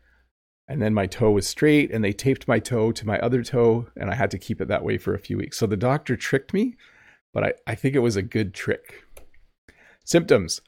And 0.70 0.82
then 0.82 0.94
my 0.94 1.08
toe 1.08 1.32
was 1.32 1.48
straight, 1.48 1.92
and 1.92 2.04
they 2.04 2.14
taped 2.14 2.48
my 2.48 2.60
toe 2.60 2.94
to 2.94 3.08
my 3.08 3.20
other 3.20 3.44
toe, 3.44 3.88
and 3.98 4.10
I 4.10 4.16
had 4.16 4.32
to 4.32 4.38
keep 4.38 4.62
it 4.62 4.70
that 4.70 4.86
way 4.86 4.98
for 4.98 5.14
a 5.14 5.20
few 5.20 5.38
weeks. 5.38 5.58
So 5.58 5.66
the 5.66 5.76
doctor 5.76 6.16
tricked 6.16 6.54
me, 6.54 6.76
but 7.34 7.44
I, 7.44 7.54
I 7.68 7.76
think 7.76 7.96
it 7.96 8.00
was 8.00 8.16
a 8.16 8.22
good 8.22 8.54
trick. 8.54 9.04
Symptoms 10.06 10.62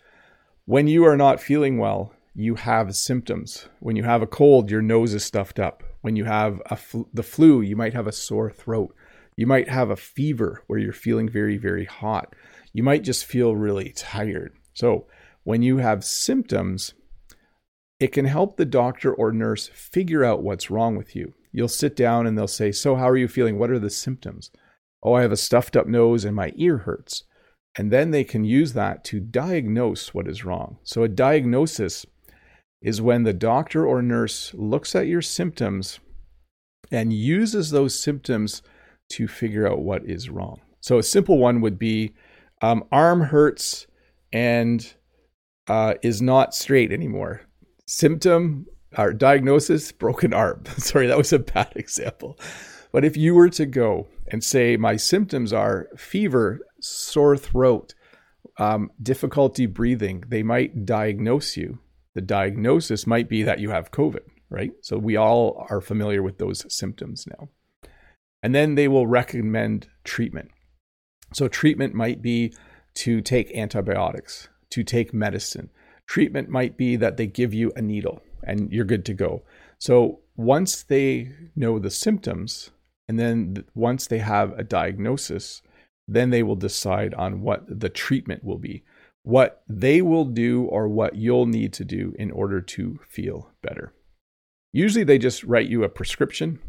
when 0.65 0.87
you 0.87 1.03
are 1.05 1.17
not 1.17 1.41
feeling 1.41 1.79
well, 1.79 2.13
you 2.33 2.55
have 2.55 2.95
symptoms. 2.95 3.67
When 3.79 3.95
you 3.95 4.03
have 4.03 4.21
a 4.21 4.27
cold, 4.27 4.69
your 4.69 4.81
nose 4.81 5.13
is 5.13 5.25
stuffed 5.25 5.59
up. 5.59 5.83
When 6.01 6.15
you 6.15 6.25
have 6.25 6.61
a 6.67 6.75
fl- 6.75 7.09
the 7.13 7.23
flu, 7.23 7.61
you 7.61 7.75
might 7.75 7.93
have 7.93 8.07
a 8.07 8.11
sore 8.11 8.51
throat. 8.51 8.95
You 9.35 9.47
might 9.47 9.69
have 9.69 9.89
a 9.89 9.95
fever 9.95 10.63
where 10.67 10.79
you're 10.79 10.93
feeling 10.93 11.27
very, 11.27 11.57
very 11.57 11.85
hot. 11.85 12.35
You 12.73 12.83
might 12.83 13.03
just 13.03 13.25
feel 13.25 13.55
really 13.55 13.91
tired. 13.91 14.53
So, 14.73 15.07
when 15.43 15.63
you 15.63 15.77
have 15.77 16.05
symptoms, 16.05 16.93
it 18.01 18.11
can 18.11 18.25
help 18.25 18.57
the 18.57 18.65
doctor 18.65 19.13
or 19.13 19.31
nurse 19.31 19.67
figure 19.67 20.25
out 20.25 20.41
what's 20.41 20.71
wrong 20.71 20.97
with 20.97 21.15
you. 21.15 21.35
You'll 21.51 21.67
sit 21.67 21.95
down 21.95 22.25
and 22.25 22.35
they'll 22.35 22.47
say, 22.47 22.71
So, 22.71 22.95
how 22.95 23.07
are 23.07 23.15
you 23.15 23.27
feeling? 23.27 23.59
What 23.59 23.69
are 23.69 23.77
the 23.77 23.91
symptoms? 23.91 24.49
Oh, 25.03 25.13
I 25.13 25.21
have 25.21 25.31
a 25.31 25.37
stuffed 25.37 25.77
up 25.77 25.85
nose 25.85 26.25
and 26.25 26.35
my 26.35 26.51
ear 26.55 26.79
hurts. 26.79 27.25
And 27.77 27.91
then 27.91 28.09
they 28.09 28.23
can 28.23 28.43
use 28.43 28.73
that 28.73 29.03
to 29.05 29.19
diagnose 29.19 30.15
what 30.15 30.27
is 30.27 30.43
wrong. 30.43 30.79
So, 30.83 31.03
a 31.03 31.07
diagnosis 31.07 32.07
is 32.81 33.03
when 33.03 33.21
the 33.21 33.33
doctor 33.33 33.85
or 33.85 34.01
nurse 34.01 34.51
looks 34.55 34.95
at 34.95 35.05
your 35.05 35.21
symptoms 35.21 35.99
and 36.91 37.13
uses 37.13 37.69
those 37.69 37.93
symptoms 37.93 38.63
to 39.11 39.27
figure 39.27 39.71
out 39.71 39.83
what 39.83 40.03
is 40.05 40.27
wrong. 40.27 40.59
So, 40.79 40.97
a 40.97 41.03
simple 41.03 41.37
one 41.37 41.61
would 41.61 41.77
be 41.77 42.15
um, 42.63 42.83
arm 42.91 43.21
hurts 43.21 43.85
and 44.33 44.91
uh, 45.67 45.93
is 46.01 46.19
not 46.19 46.55
straight 46.55 46.91
anymore. 46.91 47.41
Symptom 47.91 48.67
or 48.97 49.11
diagnosis 49.11 49.91
broken 49.91 50.33
arm. 50.33 50.63
Sorry, 50.77 51.07
that 51.07 51.17
was 51.17 51.33
a 51.33 51.39
bad 51.39 51.73
example. 51.75 52.39
But 52.93 53.03
if 53.03 53.17
you 53.17 53.35
were 53.35 53.49
to 53.49 53.65
go 53.65 54.07
and 54.29 54.41
say, 54.41 54.77
My 54.77 54.95
symptoms 54.95 55.51
are 55.51 55.89
fever, 55.97 56.61
sore 56.79 57.35
throat, 57.35 57.93
um, 58.57 58.91
difficulty 59.03 59.65
breathing, 59.65 60.23
they 60.25 60.41
might 60.41 60.85
diagnose 60.85 61.57
you. 61.57 61.79
The 62.15 62.21
diagnosis 62.21 63.05
might 63.05 63.27
be 63.27 63.43
that 63.43 63.59
you 63.59 63.71
have 63.71 63.91
COVID, 63.91 64.23
right? 64.49 64.71
So 64.79 64.97
we 64.97 65.17
all 65.17 65.67
are 65.69 65.81
familiar 65.81 66.23
with 66.23 66.37
those 66.37 66.65
symptoms 66.73 67.27
now. 67.27 67.49
And 68.41 68.55
then 68.55 68.75
they 68.75 68.87
will 68.87 69.05
recommend 69.05 69.89
treatment. 70.05 70.51
So 71.33 71.49
treatment 71.49 71.93
might 71.93 72.21
be 72.21 72.53
to 72.93 73.19
take 73.19 73.51
antibiotics, 73.53 74.47
to 74.69 74.81
take 74.85 75.13
medicine. 75.13 75.69
Treatment 76.07 76.49
might 76.49 76.77
be 76.77 76.95
that 76.97 77.17
they 77.17 77.27
give 77.27 77.53
you 77.53 77.71
a 77.75 77.81
needle 77.81 78.21
and 78.43 78.71
you're 78.71 78.85
good 78.85 79.05
to 79.05 79.13
go. 79.13 79.43
So 79.79 80.19
once 80.35 80.83
they 80.83 81.31
know 81.55 81.79
the 81.79 81.89
symptoms, 81.89 82.71
and 83.07 83.19
then 83.19 83.65
once 83.75 84.07
they 84.07 84.19
have 84.19 84.57
a 84.57 84.63
diagnosis, 84.63 85.61
then 86.07 86.29
they 86.29 86.43
will 86.43 86.55
decide 86.55 87.13
on 87.13 87.41
what 87.41 87.63
the 87.67 87.89
treatment 87.89 88.43
will 88.43 88.57
be, 88.57 88.83
what 89.23 89.63
they 89.67 90.01
will 90.01 90.25
do, 90.25 90.63
or 90.63 90.87
what 90.87 91.15
you'll 91.15 91.45
need 91.45 91.73
to 91.73 91.85
do 91.85 92.13
in 92.17 92.31
order 92.31 92.61
to 92.61 92.99
feel 93.07 93.51
better. 93.61 93.93
Usually, 94.73 95.03
they 95.03 95.17
just 95.17 95.43
write 95.43 95.67
you 95.67 95.83
a 95.83 95.89
prescription, 95.89 96.59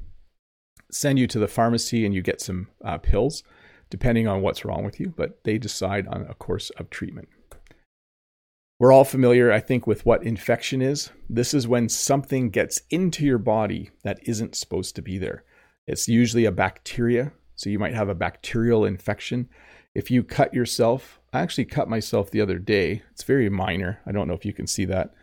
send 0.90 1.18
you 1.18 1.26
to 1.28 1.38
the 1.38 1.48
pharmacy, 1.48 2.04
and 2.04 2.14
you 2.14 2.22
get 2.22 2.40
some 2.40 2.68
uh, 2.84 2.98
pills 2.98 3.42
depending 3.88 4.26
on 4.26 4.40
what's 4.40 4.64
wrong 4.64 4.84
with 4.84 4.98
you, 4.98 5.12
but 5.14 5.44
they 5.44 5.58
decide 5.58 6.06
on 6.06 6.22
a 6.22 6.32
course 6.32 6.70
of 6.78 6.88
treatment. 6.88 7.28
We're 8.82 8.90
all 8.90 9.04
familiar, 9.04 9.52
I 9.52 9.60
think, 9.60 9.86
with 9.86 10.04
what 10.04 10.24
infection 10.24 10.82
is. 10.82 11.10
This 11.30 11.54
is 11.54 11.68
when 11.68 11.88
something 11.88 12.50
gets 12.50 12.82
into 12.90 13.24
your 13.24 13.38
body 13.38 13.90
that 14.02 14.18
isn't 14.24 14.56
supposed 14.56 14.96
to 14.96 15.02
be 15.02 15.18
there. 15.18 15.44
It's 15.86 16.08
usually 16.08 16.46
a 16.46 16.50
bacteria, 16.50 17.30
so 17.54 17.70
you 17.70 17.78
might 17.78 17.94
have 17.94 18.08
a 18.08 18.14
bacterial 18.16 18.84
infection. 18.84 19.48
If 19.94 20.10
you 20.10 20.24
cut 20.24 20.52
yourself, 20.52 21.20
I 21.32 21.42
actually 21.42 21.66
cut 21.66 21.88
myself 21.88 22.32
the 22.32 22.40
other 22.40 22.58
day. 22.58 23.04
It's 23.12 23.22
very 23.22 23.48
minor. 23.48 24.00
I 24.04 24.10
don't 24.10 24.26
know 24.26 24.34
if 24.34 24.44
you 24.44 24.52
can 24.52 24.66
see 24.66 24.86
that. 24.86 25.14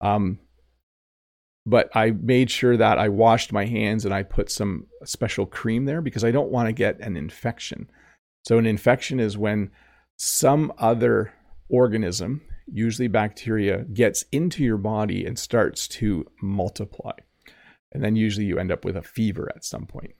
Um, 0.00 0.38
but 1.66 1.90
I 1.96 2.12
made 2.12 2.48
sure 2.48 2.76
that 2.76 2.96
I 2.96 3.08
washed 3.08 3.52
my 3.52 3.64
hands 3.64 4.04
and 4.04 4.14
I 4.14 4.22
put 4.22 4.52
some 4.52 4.86
special 5.04 5.46
cream 5.46 5.84
there 5.84 6.00
because 6.00 6.22
I 6.22 6.30
don't 6.30 6.52
want 6.52 6.68
to 6.68 6.72
get 6.72 7.00
an 7.00 7.16
infection. 7.16 7.90
So, 8.46 8.56
an 8.56 8.66
infection 8.66 9.18
is 9.18 9.36
when 9.36 9.72
some 10.16 10.72
other 10.78 11.32
organism, 11.68 12.42
usually 12.72 13.08
bacteria, 13.08 13.84
gets 13.92 14.24
into 14.32 14.62
your 14.62 14.76
body 14.76 15.24
and 15.24 15.38
starts 15.38 15.88
to 15.88 16.26
multiply. 16.42 17.12
And 17.92 18.02
then 18.04 18.16
usually 18.16 18.46
you 18.46 18.58
end 18.58 18.70
up 18.70 18.84
with 18.84 18.96
a 18.96 19.02
fever 19.02 19.50
at 19.54 19.64
some 19.64 19.86
point. 19.86 20.14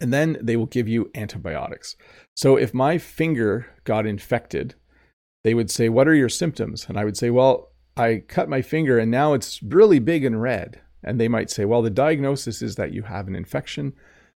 And 0.00 0.12
then 0.12 0.38
they 0.42 0.56
will 0.56 0.66
give 0.66 0.88
you 0.88 1.10
antibiotics. 1.14 1.96
So, 2.34 2.56
if 2.56 2.74
my 2.74 2.98
finger 2.98 3.66
got 3.84 4.06
infected, 4.06 4.74
they 5.44 5.54
would 5.54 5.70
say, 5.70 5.88
What 5.88 6.06
are 6.08 6.14
your 6.14 6.28
symptoms? 6.28 6.86
And 6.88 6.98
I 6.98 7.04
would 7.04 7.16
say, 7.16 7.30
Well, 7.30 7.72
I 7.96 8.22
cut 8.28 8.48
my 8.48 8.60
finger 8.60 8.98
and 8.98 9.10
now 9.10 9.32
it's 9.32 9.62
really 9.62 9.98
big 9.98 10.24
and 10.24 10.42
red. 10.42 10.80
And 11.02 11.18
they 11.18 11.28
might 11.28 11.50
say, 11.50 11.64
Well, 11.64 11.80
the 11.80 11.90
diagnosis 11.90 12.60
is 12.60 12.74
that 12.76 12.92
you 12.92 13.02
have 13.04 13.28
an 13.28 13.34
infection 13.34 13.94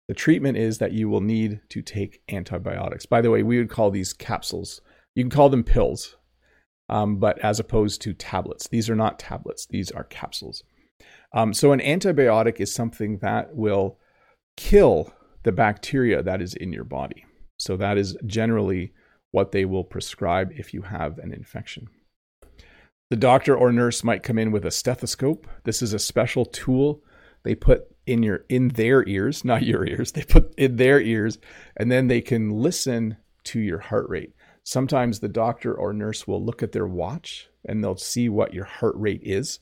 the 0.08 0.14
treatment 0.14 0.56
is 0.56 0.78
that 0.78 0.92
you 0.92 1.08
will 1.08 1.20
need 1.20 1.60
to 1.68 1.82
take 1.82 2.22
antibiotics. 2.30 3.04
By 3.04 3.20
the 3.20 3.30
way, 3.30 3.42
we 3.42 3.58
would 3.58 3.68
call 3.68 3.90
these 3.90 4.14
capsules. 4.14 4.80
You 5.14 5.22
can 5.22 5.30
call 5.30 5.50
them 5.50 5.62
pills, 5.62 6.16
um, 6.88 7.16
but 7.16 7.38
as 7.40 7.60
opposed 7.60 8.00
to 8.02 8.14
tablets. 8.14 8.68
These 8.68 8.88
are 8.88 8.96
not 8.96 9.18
tablets, 9.18 9.66
these 9.66 9.90
are 9.90 10.04
capsules. 10.04 10.62
Um, 11.32 11.52
so, 11.52 11.72
an 11.72 11.80
antibiotic 11.80 12.60
is 12.60 12.74
something 12.74 13.18
that 13.18 13.54
will 13.54 13.98
kill 14.56 15.12
the 15.42 15.52
bacteria 15.52 16.22
that 16.22 16.40
is 16.40 16.54
in 16.54 16.72
your 16.72 16.84
body. 16.84 17.24
So, 17.58 17.76
that 17.76 17.98
is 17.98 18.16
generally 18.26 18.92
what 19.30 19.52
they 19.52 19.64
will 19.64 19.84
prescribe 19.84 20.52
if 20.56 20.72
you 20.72 20.82
have 20.82 21.18
an 21.18 21.32
infection. 21.32 21.88
The 23.10 23.16
doctor 23.16 23.56
or 23.56 23.72
nurse 23.72 24.04
might 24.04 24.22
come 24.22 24.38
in 24.38 24.50
with 24.52 24.64
a 24.64 24.70
stethoscope. 24.70 25.46
This 25.64 25.82
is 25.82 25.92
a 25.92 25.98
special 25.98 26.44
tool 26.44 27.02
they 27.42 27.54
put 27.54 27.86
in 28.06 28.22
your 28.22 28.44
in 28.48 28.68
their 28.68 29.06
ears, 29.08 29.44
not 29.44 29.62
your 29.62 29.86
ears. 29.86 30.12
They 30.12 30.24
put 30.24 30.54
in 30.56 30.76
their 30.76 31.00
ears 31.00 31.38
and 31.76 31.90
then 31.90 32.08
they 32.08 32.20
can 32.20 32.50
listen 32.50 33.16
to 33.44 33.60
your 33.60 33.78
heart 33.78 34.08
rate. 34.08 34.32
Sometimes 34.68 35.20
the 35.20 35.30
doctor 35.30 35.74
or 35.74 35.94
nurse 35.94 36.28
will 36.28 36.44
look 36.44 36.62
at 36.62 36.72
their 36.72 36.86
watch 36.86 37.48
and 37.64 37.82
they'll 37.82 37.96
see 37.96 38.28
what 38.28 38.52
your 38.52 38.66
heart 38.66 38.94
rate 38.98 39.22
is 39.24 39.60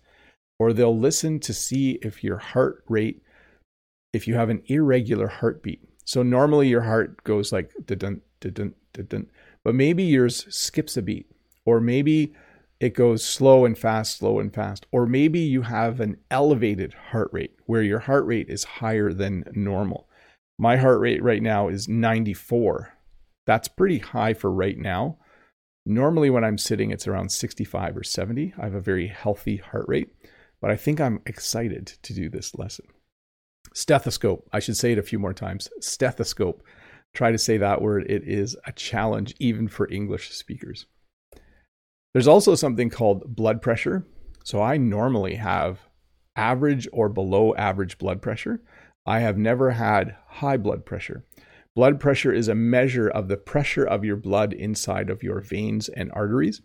or 0.59 0.73
they'll 0.73 0.99
listen 0.99 1.39
to 1.39 1.55
see 1.55 2.01
if 2.03 2.25
your 2.25 2.39
heart 2.39 2.83
rate 2.89 3.23
if 4.13 4.27
you 4.27 4.35
have 4.35 4.51
an 4.51 4.65
irregular 4.67 5.29
heartbeat. 5.29 5.81
So 6.05 6.25
normally 6.25 6.67
your 6.67 6.81
heart 6.81 7.23
goes 7.23 7.53
like 7.53 7.71
dun 7.87 8.21
dun 8.41 8.75
dun 8.91 9.27
but 9.63 9.77
maybe 9.77 10.03
yours 10.03 10.45
skips 10.53 10.97
a 10.97 11.03
beat 11.03 11.31
or 11.65 11.81
maybe 11.81 12.35
it 12.81 12.95
goes 12.95 13.25
slow 13.25 13.65
and 13.65 13.79
fast, 13.79 14.19
slow 14.19 14.41
and 14.41 14.53
fast. 14.53 14.87
Or 14.91 15.07
maybe 15.07 15.39
you 15.39 15.63
have 15.63 16.01
an 16.01 16.17
elevated 16.33 16.95
heart 16.95 17.31
rate 17.33 17.55
where 17.67 17.83
your 17.83 18.01
heart 18.01 18.27
rate 18.27 18.49
is 18.49 18.65
higher 18.65 19.13
than 19.13 19.45
normal. 19.55 20.09
My 20.59 20.77
heart 20.79 20.99
rate 20.99 21.23
right 21.23 21.45
now 21.45 21.69
is 21.69 21.87
94. 21.87 22.96
That's 23.47 23.69
pretty 23.69 23.99
high 23.99 24.35
for 24.35 24.51
right 24.51 24.79
now. 24.79 25.19
Normally, 25.85 26.31
when 26.31 26.45
I'm 26.45 26.59
sitting, 26.59 26.91
it's 26.91 27.07
around 27.07 27.31
65 27.31 27.97
or 27.97 28.03
70. 28.03 28.55
I 28.59 28.65
have 28.65 28.75
a 28.75 28.81
very 28.81 29.07
healthy 29.07 29.59
heart 29.59 29.85
rate, 29.87 30.09
but 30.61 30.71
I 30.71 30.77
think 30.77 31.01
I'm 31.01 31.23
excited 31.27 31.87
to 32.03 32.13
do 32.13 32.29
this 32.29 32.57
lesson. 32.57 32.87
Stethoscope, 33.73 34.49
I 34.53 34.59
should 34.59 34.77
say 34.77 34.93
it 34.93 34.99
a 34.99 35.03
few 35.03 35.19
more 35.19 35.35
times. 35.35 35.69
Stethoscope. 35.81 36.63
Try 37.15 37.31
to 37.31 37.39
say 37.39 37.57
that 37.57 37.81
word. 37.81 38.11
It 38.11 38.25
is 38.27 38.57
a 38.67 38.73
challenge 38.73 39.35
even 39.39 39.69
for 39.69 39.91
English 39.91 40.33
speakers. 40.33 40.87
There's 42.13 42.29
also 42.29 42.55
something 42.55 42.91
called 42.91 43.37
blood 43.37 43.63
pressure. 43.63 44.07
So 44.45 44.61
I 44.61 44.77
normally 44.77 45.37
have 45.37 45.81
average 46.35 46.89
or 46.93 47.09
below 47.09 47.55
average 47.55 47.99
blood 47.99 48.23
pressure. 48.23 48.61
I 49.05 49.21
have 49.21 49.39
never 49.39 49.71
had 49.71 50.17
high 50.27 50.57
blood 50.57 50.85
pressure. 50.85 51.25
Blood 51.77 52.01
pressure 52.01 52.33
is 52.33 52.49
a 52.49 52.55
measure 52.55 53.07
of 53.07 53.29
the 53.29 53.37
pressure 53.37 53.85
of 53.85 54.03
your 54.03 54.17
blood 54.17 54.55
inside 54.55 55.11
of 55.11 55.23
your 55.23 55.43
veins 55.43 55.91
and 55.91 56.11
arteries. 56.13 56.63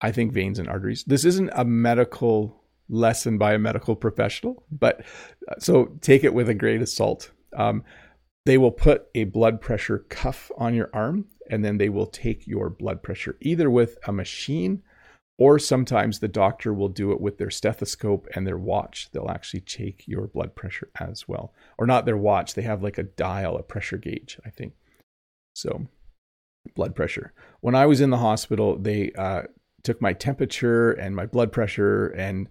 I 0.00 0.10
think 0.10 0.32
veins 0.32 0.58
and 0.58 0.68
arteries. 0.68 1.04
This 1.04 1.24
isn't 1.24 1.50
a 1.54 1.64
medical 1.64 2.64
lesson 2.88 3.38
by 3.38 3.54
a 3.54 3.60
medical 3.60 3.94
professional, 3.94 4.64
but 4.72 5.04
uh, 5.48 5.54
so 5.60 5.96
take 6.00 6.24
it 6.24 6.34
with 6.34 6.48
a 6.48 6.54
grain 6.54 6.82
of 6.82 6.88
salt. 6.88 7.30
Um, 7.56 7.84
they 8.44 8.58
will 8.58 8.72
put 8.72 9.06
a 9.14 9.22
blood 9.24 9.60
pressure 9.60 10.04
cuff 10.08 10.50
on 10.58 10.74
your 10.74 10.90
arm 10.92 11.26
and 11.48 11.64
then 11.64 11.78
they 11.78 11.88
will 11.88 12.06
take 12.06 12.44
your 12.44 12.70
blood 12.70 13.04
pressure 13.04 13.36
either 13.40 13.70
with 13.70 13.98
a 14.08 14.12
machine 14.12 14.82
or 15.38 15.58
sometimes 15.58 16.18
the 16.18 16.28
doctor 16.28 16.74
will 16.74 16.88
do 16.88 17.12
it 17.12 17.20
with 17.20 17.38
their 17.38 17.50
stethoscope 17.50 18.26
and 18.34 18.44
their 18.44 18.58
watch. 18.58 19.08
They'll 19.12 19.30
actually 19.30 19.60
take 19.60 20.06
your 20.06 20.26
blood 20.26 20.56
pressure 20.56 20.90
as 20.98 21.28
well. 21.28 21.54
Or 21.78 21.86
not 21.86 22.04
their 22.04 22.16
watch, 22.16 22.54
they 22.54 22.62
have 22.62 22.82
like 22.82 22.98
a 22.98 23.04
dial, 23.04 23.56
a 23.56 23.62
pressure 23.62 23.98
gauge, 23.98 24.38
I 24.44 24.50
think. 24.50 24.72
So, 25.54 25.86
blood 26.74 26.96
pressure. 26.96 27.32
When 27.60 27.76
I 27.76 27.86
was 27.86 28.00
in 28.00 28.10
the 28.10 28.18
hospital, 28.18 28.76
they 28.76 29.12
uh, 29.12 29.42
took 29.84 30.02
my 30.02 30.12
temperature 30.12 30.90
and 30.90 31.14
my 31.14 31.26
blood 31.26 31.52
pressure 31.52 32.08
and 32.08 32.48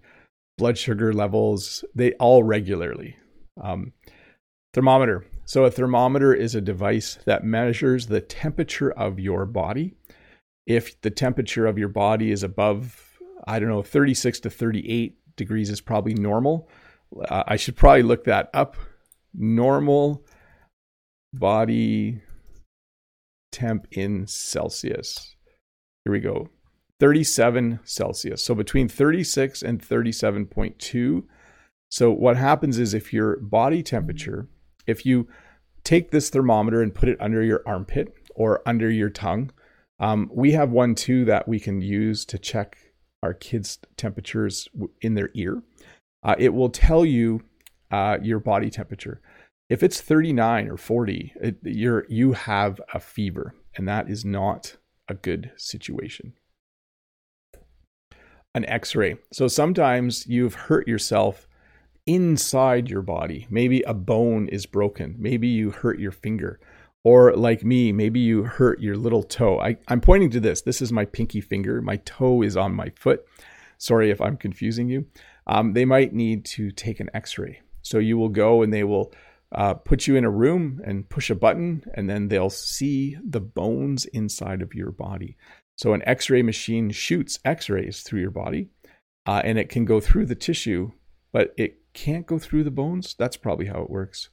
blood 0.56 0.78
sugar 0.78 1.12
levels, 1.12 1.84
they 1.94 2.12
all 2.14 2.42
regularly. 2.42 3.16
Um, 3.62 3.92
thermometer. 4.72 5.26
So, 5.44 5.64
a 5.64 5.70
thermometer 5.70 6.32
is 6.32 6.54
a 6.54 6.60
device 6.62 7.18
that 7.26 7.44
measures 7.44 8.06
the 8.06 8.22
temperature 8.22 8.90
of 8.90 9.20
your 9.20 9.44
body 9.44 9.94
if 10.68 11.00
the 11.00 11.10
temperature 11.10 11.66
of 11.66 11.78
your 11.78 11.88
body 11.88 12.30
is 12.30 12.42
above, 12.42 13.18
I 13.46 13.58
don't 13.58 13.70
know, 13.70 13.82
36 13.82 14.40
to 14.40 14.50
38 14.50 15.16
degrees 15.34 15.70
is 15.70 15.80
probably 15.80 16.12
normal. 16.12 16.68
Uh, 17.28 17.42
I 17.46 17.56
should 17.56 17.74
probably 17.74 18.02
look 18.02 18.24
that 18.24 18.50
up. 18.52 18.76
Normal 19.32 20.26
body 21.32 22.20
temp 23.50 23.88
in 23.92 24.26
Celsius. 24.26 25.36
Here 26.04 26.12
we 26.12 26.20
go. 26.20 26.50
37 27.00 27.80
Celsius. 27.84 28.44
So 28.44 28.54
between 28.54 28.88
36 28.88 29.62
and 29.62 29.80
37.2. 29.80 31.24
So 31.90 32.10
what 32.10 32.36
happens 32.36 32.78
is 32.78 32.92
if 32.92 33.14
your 33.14 33.38
body 33.38 33.82
temperature, 33.82 34.48
if 34.86 35.06
you 35.06 35.28
take 35.82 36.10
this 36.10 36.28
thermometer 36.28 36.82
and 36.82 36.94
put 36.94 37.08
it 37.08 37.16
under 37.20 37.42
your 37.42 37.62
armpit 37.64 38.14
or 38.34 38.60
under 38.66 38.90
your 38.90 39.08
tongue, 39.08 39.50
um, 40.00 40.30
we 40.32 40.52
have 40.52 40.70
one 40.70 40.94
too 40.94 41.24
that 41.24 41.48
we 41.48 41.58
can 41.58 41.80
use 41.80 42.24
to 42.26 42.38
check 42.38 42.78
our 43.22 43.34
kids' 43.34 43.78
temperatures 43.96 44.68
in 45.00 45.14
their 45.14 45.30
ear. 45.34 45.62
Uh, 46.22 46.34
it 46.38 46.54
will 46.54 46.70
tell 46.70 47.04
you 47.04 47.42
uh, 47.90 48.18
your 48.22 48.38
body 48.38 48.70
temperature. 48.70 49.20
If 49.68 49.82
it's 49.82 50.00
39 50.00 50.68
or 50.68 50.76
40, 50.76 51.32
it, 51.40 51.56
you're 51.62 52.06
you 52.08 52.32
have 52.32 52.80
a 52.94 53.00
fever, 53.00 53.54
and 53.76 53.86
that 53.88 54.08
is 54.08 54.24
not 54.24 54.76
a 55.08 55.14
good 55.14 55.50
situation. 55.56 56.34
An 58.54 58.64
X-ray. 58.64 59.16
So 59.32 59.46
sometimes 59.46 60.26
you've 60.26 60.54
hurt 60.54 60.88
yourself 60.88 61.46
inside 62.06 62.88
your 62.88 63.02
body. 63.02 63.46
Maybe 63.50 63.82
a 63.82 63.94
bone 63.94 64.48
is 64.48 64.64
broken. 64.64 65.16
Maybe 65.18 65.48
you 65.48 65.70
hurt 65.70 66.00
your 66.00 66.12
finger. 66.12 66.58
Or 67.08 67.34
like 67.34 67.64
me, 67.64 67.90
maybe 67.90 68.20
you 68.20 68.42
hurt 68.42 68.82
your 68.82 68.94
little 68.94 69.22
toe. 69.22 69.58
I, 69.58 69.78
I'm 69.88 70.02
pointing 70.02 70.28
to 70.32 70.40
this. 70.40 70.60
This 70.60 70.82
is 70.82 70.92
my 70.92 71.06
pinky 71.06 71.40
finger. 71.40 71.80
My 71.80 71.96
toe 71.96 72.42
is 72.42 72.54
on 72.54 72.74
my 72.74 72.90
foot. 72.96 73.24
Sorry 73.78 74.10
if 74.10 74.20
I'm 74.20 74.36
confusing 74.36 74.90
you. 74.90 75.06
Um, 75.46 75.72
they 75.72 75.86
might 75.86 76.12
need 76.12 76.44
to 76.56 76.70
take 76.70 77.00
an 77.00 77.08
x 77.14 77.38
ray. 77.38 77.62
So 77.80 77.96
you 77.98 78.18
will 78.18 78.28
go 78.28 78.60
and 78.60 78.74
they 78.74 78.84
will 78.84 79.10
uh, 79.52 79.72
put 79.72 80.06
you 80.06 80.16
in 80.16 80.26
a 80.26 80.30
room 80.30 80.82
and 80.84 81.08
push 81.08 81.30
a 81.30 81.34
button, 81.34 81.82
and 81.94 82.10
then 82.10 82.28
they'll 82.28 82.50
see 82.50 83.16
the 83.26 83.40
bones 83.40 84.04
inside 84.04 84.60
of 84.60 84.74
your 84.74 84.90
body. 84.90 85.38
So 85.76 85.94
an 85.94 86.02
x 86.04 86.28
ray 86.28 86.42
machine 86.42 86.90
shoots 86.90 87.38
x 87.42 87.70
rays 87.70 88.02
through 88.02 88.20
your 88.20 88.30
body, 88.30 88.68
uh, 89.24 89.40
and 89.46 89.58
it 89.58 89.70
can 89.70 89.86
go 89.86 89.98
through 89.98 90.26
the 90.26 90.34
tissue, 90.34 90.92
but 91.32 91.54
it 91.56 91.94
can't 91.94 92.26
go 92.26 92.38
through 92.38 92.64
the 92.64 92.70
bones. 92.70 93.14
That's 93.18 93.38
probably 93.38 93.64
how 93.64 93.80
it 93.80 93.88
works. 93.88 94.28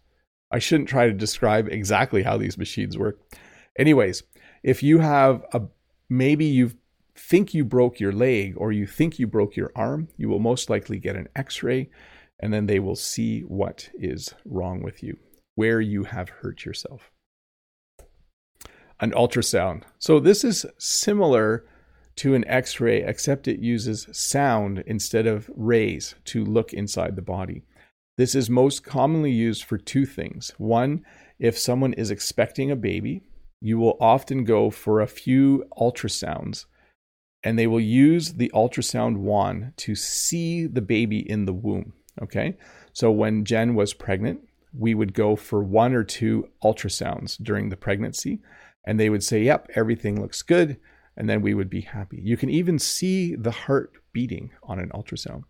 I 0.52 0.60
shouldn't 0.60 0.90
try 0.90 1.08
to 1.08 1.14
describe 1.14 1.68
exactly 1.68 2.24
how 2.24 2.38
these 2.38 2.58
machines 2.58 2.98
work. 2.98 3.20
Anyways, 3.78 4.24
if 4.64 4.84
you 4.84 5.00
have 5.00 5.44
a 5.54 5.62
maybe 6.10 6.46
you 6.46 6.72
think 7.16 7.54
you 7.54 7.66
broke 7.66 8.00
your 8.00 8.12
leg 8.12 8.54
or 8.58 8.72
you 8.72 8.86
think 8.86 9.20
you 9.20 9.28
broke 9.28 9.56
your 9.56 9.72
arm, 9.76 10.08
you 10.18 10.30
will 10.30 10.40
most 10.40 10.70
likely 10.70 11.00
get 11.00 11.16
an 11.16 11.28
x-ray 11.36 11.90
and 12.40 12.54
then 12.54 12.66
they 12.66 12.80
will 12.80 12.96
see 12.96 13.42
what 13.42 13.90
is 13.94 14.34
wrong 14.44 14.84
with 14.84 15.02
you, 15.02 15.18
where 15.56 15.80
you 15.80 16.04
have 16.04 16.30
hurt 16.30 16.66
yourself. 16.66 17.12
An 19.00 19.12
ultrasound. 19.12 19.84
So 20.00 20.20
this 20.20 20.44
is 20.44 20.66
similar 20.78 21.66
to 22.18 22.34
an 22.34 22.46
x-ray 22.48 23.04
except 23.04 23.48
it 23.48 23.60
uses 23.60 24.08
sound 24.12 24.84
instead 24.86 25.28
of 25.28 25.50
rays 25.56 26.16
to 26.26 26.46
look 26.46 26.74
inside 26.74 27.16
the 27.16 27.22
body. 27.22 27.64
This 28.18 28.34
is 28.34 28.50
most 28.50 28.84
commonly 28.84 29.32
used 29.32 29.64
for 29.64 29.78
two 29.78 30.06
things. 30.06 30.54
One, 30.58 31.04
if 31.38 31.58
someone 31.58 31.94
is 31.94 32.12
expecting 32.12 32.72
a 32.72 32.76
baby, 32.76 33.24
you 33.62 33.78
will 33.78 33.98
often 34.00 34.46
go 34.46 34.70
for 34.70 35.02
a 35.02 35.08
few 35.08 35.66
ultrasounds 35.78 36.66
and 37.44 37.60
they 37.60 37.68
will 37.68 37.80
use 37.80 38.34
the 38.34 38.52
ultrasound 38.54 39.18
wand 39.18 39.74
to 39.78 39.96
see 39.96 40.66
the 40.66 40.82
baby 40.82 41.30
in 41.30 41.46
the 41.46 41.54
womb. 41.54 41.94
Okay. 42.22 42.58
So 42.94 43.12
when 43.12 43.44
Jen 43.44 43.76
was 43.76 43.94
pregnant, 43.94 44.48
we 44.74 44.94
would 44.94 45.14
go 45.14 45.36
for 45.36 45.64
one 45.64 45.94
or 45.94 46.04
two 46.04 46.50
ultrasounds 46.64 47.42
during 47.42 47.70
the 47.70 47.78
pregnancy 47.78 48.42
and 48.86 49.00
they 49.00 49.10
would 49.10 49.24
say, 49.24 49.44
Yep, 49.44 49.72
everything 49.76 50.22
looks 50.22 50.42
good. 50.42 50.78
And 51.18 51.30
then 51.30 51.42
we 51.42 51.54
would 51.54 51.70
be 51.70 51.82
happy. 51.82 52.20
You 52.22 52.36
can 52.36 52.50
even 52.50 52.78
see 52.78 53.36
the 53.36 53.52
heart 53.52 53.94
beating 54.12 54.52
on 54.64 54.80
an 54.80 54.90
ultrasound. 54.90 55.44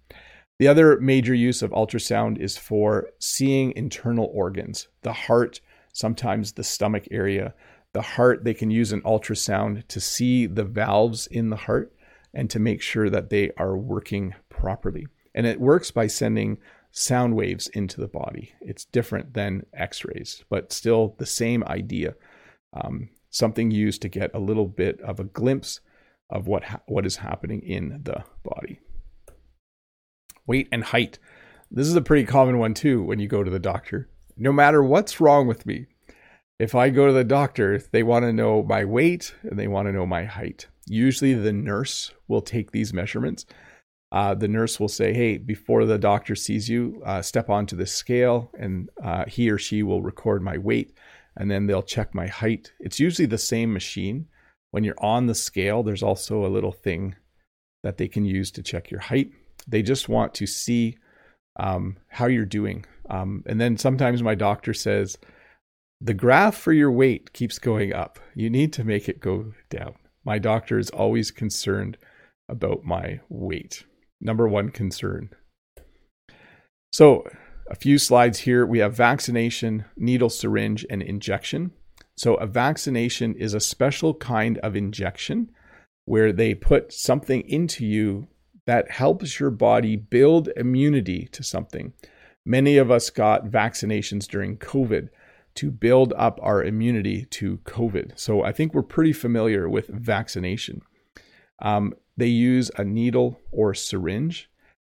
The 0.58 0.70
other 0.70 1.00
major 1.02 1.34
use 1.34 1.62
of 1.62 1.72
ultrasound 1.72 2.38
is 2.38 2.58
for 2.58 3.10
seeing 3.20 3.74
internal 3.76 4.30
organs, 4.34 4.88
the 5.02 5.12
heart, 5.12 5.60
sometimes 5.92 6.54
the 6.54 6.64
stomach 6.64 7.08
area. 7.12 7.54
The 7.92 8.02
heart, 8.02 8.46
they 8.46 8.54
can 8.54 8.72
use 8.72 8.94
an 8.94 9.02
ultrasound 9.02 9.86
to 9.88 10.00
see 10.00 10.46
the 10.46 10.64
valves 10.64 11.28
in 11.28 11.50
the 11.50 11.58
heart 11.58 11.94
and 12.34 12.50
to 12.50 12.60
make 12.60 12.82
sure 12.82 13.10
that 13.10 13.30
they 13.30 13.52
are 13.58 13.78
working 13.78 14.34
properly. 14.48 15.08
And 15.34 15.46
it 15.46 15.60
works 15.60 15.92
by 15.92 16.08
sending 16.08 16.58
sound 16.92 17.36
waves 17.36 17.68
into 17.68 18.00
the 18.00 18.08
body. 18.08 18.54
It's 18.62 18.86
different 18.86 19.34
than 19.34 19.66
x 19.74 20.06
rays, 20.06 20.46
but 20.50 20.72
still 20.72 21.16
the 21.18 21.26
same 21.26 21.66
idea. 21.66 22.16
Um, 22.74 23.10
something 23.30 23.72
used 23.72 24.02
to 24.04 24.10
get 24.10 24.32
a 24.34 24.40
little 24.40 24.68
bit 24.68 25.02
of 25.02 25.20
a 25.20 25.26
glimpse 25.26 25.82
of 26.30 26.48
what, 26.48 26.64
ha- 26.64 26.82
what 26.88 27.06
is 27.06 27.18
happening 27.18 27.62
in 27.62 28.00
the 28.04 28.24
body 28.44 28.80
weight, 30.48 30.68
and 30.72 30.84
height. 30.84 31.20
This 31.72 31.88
is 31.88 31.96
a 31.96 32.02
pretty 32.02 32.26
common 32.26 32.58
one 32.58 32.74
too 32.74 33.04
when 33.04 33.20
you 33.20 33.28
go 33.28 33.44
to 33.44 33.52
the 33.52 33.60
doctor. 33.60 34.08
No 34.38 34.52
matter 34.52 34.84
what's 34.84 35.22
wrong 35.22 35.48
with 35.48 35.66
me, 35.66 35.88
if 36.60 36.74
I 36.74 36.90
go 36.90 37.08
to 37.08 37.14
the 37.14 37.24
doctor, 37.24 37.80
they 37.92 38.04
want 38.04 38.24
to 38.24 38.34
know 38.34 38.64
my 38.64 38.86
weight 38.86 39.34
and 39.44 39.60
they 39.60 39.68
want 39.68 39.88
to 39.88 39.92
know 39.92 40.06
my 40.06 40.24
height. 40.24 40.68
Usually 40.88 41.34
the 41.34 41.52
nurse 41.52 42.12
will 42.28 42.42
take 42.42 42.72
these 42.72 42.94
measurements. 42.94 43.46
Uh, 44.12 44.34
the 44.34 44.48
nurse 44.48 44.80
will 44.80 44.88
say, 44.88 45.14
Hey, 45.14 45.38
before 45.38 45.86
the 45.86 45.98
doctor 45.98 46.36
sees 46.36 46.70
you, 46.70 47.02
uh, 47.06 47.22
step 47.22 47.50
onto 47.50 47.76
the 47.76 47.86
scale, 47.86 48.52
and 48.58 48.90
uh, 49.04 49.26
he 49.28 49.50
or 49.50 49.58
she 49.58 49.84
will 49.84 50.02
record 50.02 50.42
my 50.42 50.58
weight, 50.58 50.94
and 51.36 51.52
then 51.52 51.68
they'll 51.68 51.84
check 51.84 52.16
my 52.16 52.28
height. 52.28 52.72
It's 52.80 53.00
usually 53.00 53.26
the 53.26 53.38
same 53.38 53.74
machine. 53.74 54.28
When 54.72 54.84
you're 54.84 54.96
on 55.00 55.26
the 55.26 55.36
scale, 55.36 55.84
there's 55.84 56.04
also 56.04 56.46
a 56.46 56.48
little 56.48 56.72
thing 56.72 57.16
that 57.84 57.98
they 57.98 58.08
can 58.08 58.24
use 58.24 58.52
to 58.52 58.64
check 58.64 58.90
your 58.90 59.02
height. 59.02 59.32
They 59.68 59.82
just 59.82 60.10
want 60.10 60.34
to 60.36 60.48
see 60.48 60.98
um, 61.58 61.98
how 62.10 62.28
you're 62.28 62.46
doing. 62.46 62.86
Um, 63.10 63.44
and 63.46 63.60
then 63.60 63.78
sometimes 63.78 64.24
my 64.24 64.36
doctor 64.36 64.74
says, 64.74 65.18
the 66.02 66.14
graph 66.14 66.56
for 66.56 66.74
your 66.74 66.92
weight 66.92 67.34
keeps 67.34 67.58
going 67.58 67.94
up. 67.94 68.20
You 68.36 68.50
need 68.50 68.74
to 68.74 68.84
make 68.84 69.08
it 69.08 69.22
go 69.22 69.54
down. 69.70 69.96
My 70.26 70.40
doctor 70.40 70.78
is 70.78 70.90
always 70.90 71.32
concerned 71.32 71.98
about 72.50 72.84
my 72.84 73.22
weight. 73.30 73.86
Number 74.20 74.48
one 74.48 74.70
concern. 74.70 75.30
So, 76.92 77.28
a 77.70 77.76
few 77.76 77.98
slides 77.98 78.40
here. 78.40 78.66
We 78.66 78.80
have 78.80 78.96
vaccination, 78.96 79.86
needle 79.98 80.30
syringe, 80.30 80.86
and 80.90 81.02
injection. 81.02 81.72
So, 82.18 82.36
a 82.36 82.48
vaccination 82.48 83.36
is 83.36 83.54
a 83.54 83.60
special 83.60 84.14
kind 84.14 84.58
of 84.60 84.76
injection 84.76 85.52
where 86.06 86.32
they 86.32 86.54
put 86.54 86.94
something 86.94 87.42
into 87.50 87.86
you 87.86 88.28
that 88.66 88.92
helps 88.92 89.40
your 89.40 89.52
body 89.52 89.96
build 89.96 90.50
immunity 90.56 91.28
to 91.32 91.44
something. 91.44 91.94
Many 92.46 92.78
of 92.78 92.92
us 92.92 93.10
got 93.10 93.46
vaccinations 93.46 94.28
during 94.28 94.58
COVID 94.58 95.10
to 95.56 95.72
build 95.72 96.14
up 96.18 96.40
our 96.44 96.64
immunity 96.64 97.26
to 97.26 97.58
COVID. 97.60 98.20
So 98.20 98.44
I 98.44 98.52
think 98.52 98.74
we're 98.74 98.84
pretty 98.84 99.14
familiar 99.14 99.70
with 99.70 99.88
vaccination. 99.88 100.82
Um, 101.62 101.94
they 102.18 102.28
use 102.28 102.70
a 102.78 102.84
needle 102.84 103.40
or 103.52 103.74
syringe. 103.74 104.50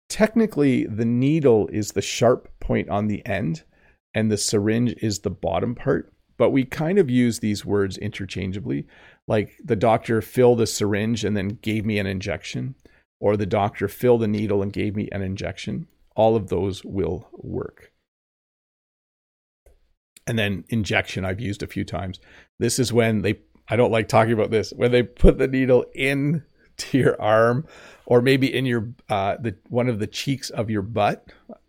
Technically, 0.10 0.86
the 0.86 1.06
needle 1.06 1.68
is 1.68 1.92
the 1.92 2.02
sharp 2.02 2.48
point 2.60 2.90
on 2.90 3.08
the 3.08 3.26
end, 3.26 3.64
and 4.14 4.32
the 4.32 4.38
syringe 4.38 4.96
is 5.02 5.20
the 5.20 5.30
bottom 5.30 5.76
part. 5.76 6.14
But 6.38 6.52
we 6.52 6.66
kind 6.66 6.98
of 6.98 7.10
use 7.10 7.40
these 7.40 7.66
words 7.66 7.98
interchangeably. 7.98 8.88
Like 9.28 9.58
the 9.64 9.76
doctor 9.76 10.22
filled 10.22 10.62
a 10.62 10.68
syringe 10.68 11.24
and 11.24 11.36
then 11.38 11.60
gave 11.62 11.86
me 11.86 12.00
an 12.00 12.08
injection, 12.08 12.76
or 13.24 13.38
the 13.38 13.46
doctor 13.46 13.88
filled 13.88 14.22
a 14.22 14.28
needle 14.28 14.62
and 14.62 14.74
gave 14.74 14.98
me 14.98 15.08
an 15.14 15.22
injection. 15.22 15.88
All 16.14 16.36
of 16.36 16.50
those 16.50 16.84
will 16.84 17.30
work. 17.32 17.94
And 20.28 20.38
then 20.38 20.66
injection, 20.68 21.24
I've 21.24 21.40
used 21.40 21.64
a 21.64 21.68
few 21.68 21.86
times. 21.86 22.20
This 22.60 22.80
is 22.80 22.92
when 22.92 23.22
they, 23.22 23.40
I 23.70 23.78
don't 23.78 23.94
like 23.94 24.10
talking 24.10 24.34
about 24.34 24.52
this, 24.52 24.74
when 24.76 24.92
they 24.92 25.04
put 25.04 25.38
the 25.38 25.48
needle 25.48 25.86
in 25.96 26.44
to 26.76 26.98
your 26.98 27.22
arm 27.22 27.66
or 28.06 28.22
maybe 28.22 28.54
in 28.54 28.66
your 28.66 28.90
uh, 29.08 29.38
the 29.40 29.56
one 29.70 29.88
of 29.88 30.00
the 30.00 30.08
cheeks 30.08 30.50
of 30.50 30.70
your 30.70 30.82
butt 30.82 31.26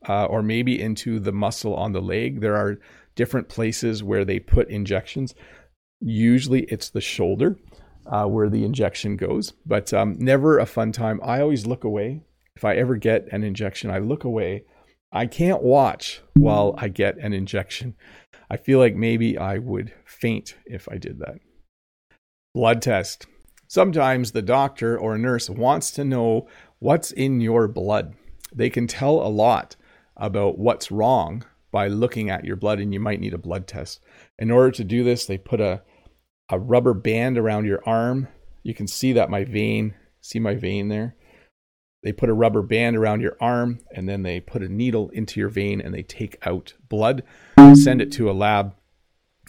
uh, 0.09 0.25
or 0.25 0.43
maybe 0.43 0.81
into 0.81 1.21
the 1.21 1.33
muscle 1.33 1.77
on 1.77 1.93
the 1.93 2.03
leg 2.03 2.41
there 2.41 2.57
are 2.57 2.81
different 3.15 3.49
places 3.49 4.03
where 4.03 4.25
they 4.25 4.41
put 4.41 4.67
injections 4.71 5.35
usually 6.01 6.63
it's 6.63 6.89
the 6.89 7.03
shoulder 7.03 7.59
uh, 8.07 8.27
where 8.27 8.49
the 8.49 8.65
injection 8.65 9.17
goes. 9.17 9.53
But 9.67 9.93
um, 9.93 10.17
never 10.19 10.59
a 10.59 10.67
fun 10.67 10.93
time. 10.93 11.21
I 11.23 11.41
always 11.41 11.67
look 11.67 11.85
away. 11.85 12.23
If 12.57 12.65
i 12.65 12.77
ever 12.77 12.97
get 12.97 13.27
an 13.33 13.43
injection 13.43 13.91
i 13.91 13.99
look 13.99 14.23
away. 14.23 14.65
I 15.13 15.27
can't 15.27 15.63
watch 15.63 16.23
while 16.35 16.75
i 16.79 16.89
get 16.89 17.19
an 17.19 17.33
injection. 17.33 17.97
I 18.49 18.57
feel 18.57 18.79
like 18.79 18.95
maybe 18.95 19.37
i 19.37 19.59
would 19.59 19.93
faint 20.05 20.55
if 20.65 20.89
i 20.89 20.97
did 20.97 21.19
that. 21.19 21.39
Blood 22.55 22.83
test. 22.83 23.27
Sometimes 23.67 24.31
the 24.31 24.43
doctor 24.43 24.97
or 24.97 25.19
nurse 25.19 25.51
wants 25.51 25.91
to 25.93 26.05
know 26.05 26.47
what's 26.79 27.11
in 27.11 27.41
your 27.41 27.67
blood. 27.67 28.15
They 28.55 28.71
can 28.71 28.87
tell 28.87 29.27
a 29.27 29.29
lot 29.29 29.75
about 30.17 30.59
what's 30.59 30.93
wrong 30.93 31.45
by 31.73 31.89
looking 31.89 32.31
at 32.31 32.45
your 32.45 32.55
blood, 32.55 32.79
and 32.79 32.95
you 32.95 33.01
might 33.01 33.19
need 33.19 33.35
a 33.35 33.39
blood 33.39 33.67
test. 33.67 34.01
In 34.39 34.53
order 34.53 34.71
to 34.71 34.85
do 34.85 35.03
this, 35.03 35.27
they 35.27 35.39
put 35.39 35.61
a, 35.61 35.83
a 36.51 36.59
rubber 36.59 36.95
band 36.95 37.39
around 37.39 37.67
your 37.67 37.83
arm. 37.87 38.29
You 38.63 38.75
can 38.75 38.87
see 38.87 39.13
that 39.13 39.31
my 39.31 39.45
vein, 39.45 39.95
see 40.21 40.39
my 40.39 40.55
vein 40.55 40.89
there? 40.89 41.17
They 42.03 42.13
put 42.13 42.29
a 42.29 42.35
rubber 42.35 42.63
band 42.63 42.97
around 42.97 43.23
your 43.23 43.37
arm, 43.41 43.81
and 43.95 44.07
then 44.09 44.23
they 44.23 44.39
put 44.39 44.63
a 44.63 44.69
needle 44.69 45.09
into 45.11 45.41
your 45.41 45.49
vein 45.49 45.81
and 45.81 45.95
they 45.95 46.03
take 46.03 46.37
out 46.47 46.75
blood, 46.89 47.23
send 47.75 48.03
it 48.03 48.13
to 48.13 48.31
a 48.31 48.33
lab. 48.33 48.75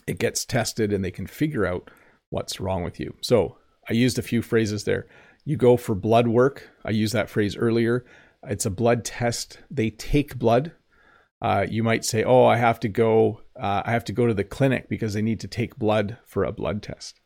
It 0.08 0.20
gets 0.20 0.46
tested, 0.46 0.94
and 0.94 1.04
they 1.04 1.12
can 1.12 1.28
figure 1.28 1.66
out 1.66 1.92
what's 2.30 2.60
wrong 2.60 2.84
with 2.84 3.00
you. 3.00 3.16
So, 3.22 3.58
I 3.90 3.94
used 3.94 4.18
a 4.18 4.24
few 4.24 4.42
phrases 4.42 4.86
there. 4.86 5.06
You 5.44 5.58
go 5.58 5.78
for 5.78 5.96
blood 5.96 6.28
work. 6.28 6.70
I 6.84 6.92
used 6.92 7.14
that 7.14 7.30
phrase 7.30 7.58
earlier. 7.58 8.06
It's 8.48 8.66
a 8.66 8.72
blood 8.72 9.04
test. 9.04 9.60
They 9.70 9.90
take 9.90 10.40
blood. 10.40 10.72
Uh, 11.46 11.68
you 11.70 11.84
might 11.84 12.04
say, 12.04 12.24
"Oh, 12.24 12.46
I 12.46 12.58
have 12.58 12.80
to 12.80 12.90
go. 12.90 13.42
Uh, 13.56 13.84
I 13.86 13.92
have 13.92 14.04
to 14.06 14.12
go 14.12 14.26
to 14.26 14.34
the 14.34 14.44
clinic 14.44 14.90
because 14.90 15.14
they 15.14 15.22
need 15.22 15.40
to 15.42 15.48
take 15.48 15.78
blood 15.78 16.18
for 16.26 16.44
a 16.44 16.52
blood 16.52 16.82
test." 16.82 17.20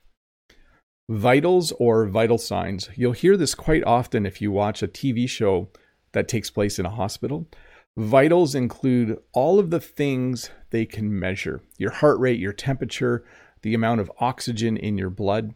Vitals 1.08 1.72
or 1.80 2.06
vital 2.06 2.38
signs. 2.38 2.90
You'll 2.98 3.14
hear 3.14 3.38
this 3.38 3.56
quite 3.56 3.82
often 3.86 4.26
if 4.26 4.42
you 4.42 4.52
watch 4.52 4.84
a 4.84 4.90
TV 4.90 5.26
show 5.26 5.70
that 6.12 6.28
takes 6.28 6.50
place 6.50 6.78
in 6.78 6.86
a 6.86 6.90
hospital. 6.90 7.48
Vitals 7.96 8.56
include 8.56 9.18
all 9.32 9.58
of 9.58 9.70
the 9.70 9.80
things 9.80 10.52
they 10.72 10.86
can 10.86 11.18
measure 11.18 11.62
your 11.78 11.92
heart 11.92 12.20
rate, 12.20 12.42
your 12.42 12.52
temperature, 12.52 13.24
the 13.62 13.74
amount 13.74 14.02
of 14.02 14.12
oxygen 14.20 14.76
in 14.76 14.98
your 14.98 15.10
blood. 15.10 15.56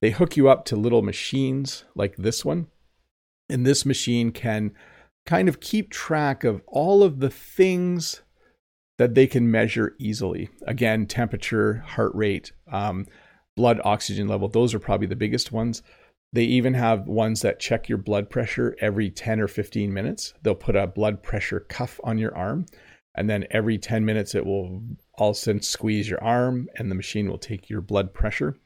They 0.00 0.12
hook 0.12 0.36
you 0.36 0.48
up 0.48 0.64
to 0.66 0.76
little 0.76 1.02
machines 1.02 1.84
like 1.96 2.14
this 2.14 2.44
one. 2.44 2.68
And 3.48 3.66
this 3.66 3.84
machine 3.84 4.30
can 4.30 4.72
kind 5.26 5.48
of 5.48 5.60
keep 5.60 5.90
track 5.90 6.44
of 6.44 6.62
all 6.66 7.02
of 7.02 7.20
the 7.20 7.30
things 7.30 8.22
that 8.98 9.14
they 9.14 9.26
can 9.26 9.50
measure 9.50 9.94
easily. 9.98 10.48
Again, 10.66 11.06
temperature, 11.06 11.84
heart 11.86 12.14
rate, 12.14 12.52
um, 12.70 13.06
blood 13.56 13.80
oxygen 13.84 14.28
level, 14.28 14.48
those 14.48 14.74
are 14.74 14.78
probably 14.78 15.06
the 15.06 15.16
biggest 15.16 15.52
ones. 15.52 15.82
They 16.32 16.44
even 16.44 16.74
have 16.74 17.06
ones 17.06 17.42
that 17.42 17.60
check 17.60 17.88
your 17.88 17.98
blood 17.98 18.28
pressure 18.28 18.76
every 18.80 19.08
10 19.08 19.40
or 19.40 19.48
15 19.48 19.92
minutes. 19.92 20.34
They'll 20.42 20.54
put 20.54 20.76
a 20.76 20.86
blood 20.86 21.22
pressure 21.22 21.60
cuff 21.60 22.00
on 22.02 22.18
your 22.18 22.36
arm, 22.36 22.66
and 23.16 23.30
then 23.30 23.46
every 23.50 23.78
10 23.78 24.04
minutes 24.04 24.34
it 24.34 24.44
will 24.44 24.82
all 25.16 25.30
of 25.30 25.36
a 25.36 25.38
sudden 25.38 25.62
squeeze 25.62 26.08
your 26.08 26.22
arm, 26.22 26.68
and 26.76 26.90
the 26.90 26.96
machine 26.96 27.30
will 27.30 27.38
take 27.38 27.70
your 27.70 27.80
blood 27.80 28.12
pressure. 28.12 28.56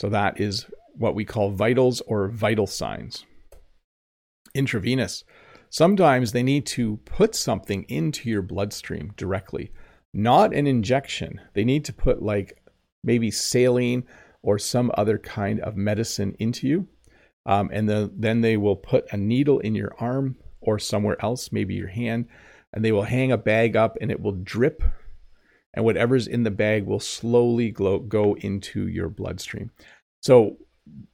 So 0.00 0.08
that 0.08 0.40
is 0.40 0.66
what 0.94 1.14
we 1.14 1.24
call 1.24 1.50
vitals 1.50 2.00
or 2.02 2.28
vital 2.28 2.66
signs. 2.66 3.24
Intravenous. 4.54 5.22
Sometimes 5.70 6.32
they 6.32 6.42
need 6.42 6.66
to 6.66 6.98
put 7.04 7.34
something 7.34 7.84
into 7.88 8.28
your 8.28 8.42
bloodstream 8.42 9.12
directly, 9.16 9.70
not 10.12 10.54
an 10.54 10.66
injection. 10.66 11.40
They 11.54 11.64
need 11.64 11.84
to 11.86 11.92
put 11.92 12.22
like 12.22 12.62
maybe 13.04 13.30
saline 13.30 14.04
or 14.42 14.58
some 14.58 14.90
other 14.94 15.18
kind 15.18 15.60
of 15.60 15.76
medicine 15.76 16.34
into 16.38 16.66
you. 16.66 16.88
Um, 17.46 17.70
and 17.72 17.88
the, 17.88 18.10
then 18.16 18.40
they 18.40 18.56
will 18.56 18.76
put 18.76 19.12
a 19.12 19.16
needle 19.16 19.58
in 19.60 19.74
your 19.74 19.94
arm 19.98 20.36
or 20.60 20.78
somewhere 20.78 21.16
else, 21.22 21.52
maybe 21.52 21.74
your 21.74 21.88
hand, 21.88 22.26
and 22.72 22.84
they 22.84 22.92
will 22.92 23.02
hang 23.02 23.32
a 23.32 23.38
bag 23.38 23.76
up 23.76 23.96
and 24.00 24.10
it 24.10 24.20
will 24.20 24.32
drip 24.32 24.82
and 25.74 25.84
whatever's 25.84 26.26
in 26.26 26.42
the 26.42 26.50
bag 26.50 26.84
will 26.84 27.00
slowly 27.00 27.70
glow, 27.70 27.98
go 27.98 28.34
into 28.34 28.88
your 28.88 29.08
bloodstream. 29.08 29.70
So 30.20 30.56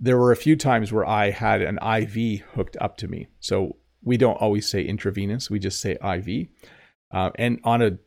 there 0.01 0.17
were 0.17 0.33
a 0.33 0.37
few 0.37 0.57
times 0.57 0.93
where 0.93 1.07
I 1.07 1.31
had 1.31 1.61
an 1.61 1.79
IV 1.83 2.41
hooked 2.55 2.77
up 2.81 2.97
to 2.99 3.09
me. 3.09 3.29
So 3.41 3.77
we 4.05 4.17
don't 4.17 4.37
always 4.37 4.69
say 4.69 4.85
intravenous, 4.85 5.51
we 5.51 5.59
just 5.59 5.81
say 5.81 5.93
IV. 6.03 6.49
Uh, 7.13 7.31
and 7.37 7.61
on 7.65 7.83
a 7.83 7.99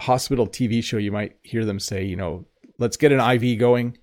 hospital 0.00 0.46
TV 0.46 0.82
show, 0.82 0.98
you 0.98 1.12
might 1.12 1.36
hear 1.42 1.64
them 1.64 1.80
say, 1.80 2.04
you 2.04 2.16
know, 2.16 2.44
let's 2.78 2.96
get 2.96 3.12
an 3.12 3.20
IV 3.20 3.58
going, 3.58 3.96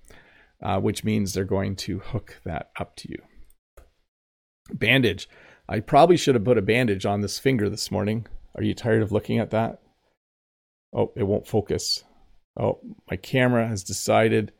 uh, 0.62 0.80
which 0.80 1.04
means 1.04 1.32
they're 1.32 1.44
going 1.44 1.76
to 1.76 2.00
hook 2.00 2.40
that 2.44 2.70
up 2.78 2.96
to 2.96 3.08
you. 3.10 3.18
Bandage. 4.72 5.28
I 5.68 5.80
probably 5.80 6.16
should 6.16 6.34
have 6.34 6.44
put 6.44 6.58
a 6.58 6.62
bandage 6.62 7.06
on 7.06 7.20
this 7.20 7.38
finger 7.38 7.68
this 7.68 7.90
morning. 7.90 8.26
Are 8.56 8.62
you 8.62 8.74
tired 8.74 9.02
of 9.02 9.12
looking 9.12 9.38
at 9.38 9.50
that? 9.50 9.80
Oh, 10.94 11.12
it 11.16 11.22
won't 11.22 11.46
focus. 11.46 12.04
Oh, 12.58 12.80
my 13.10 13.16
camera 13.16 13.66
has 13.66 13.82
decided 13.82 14.52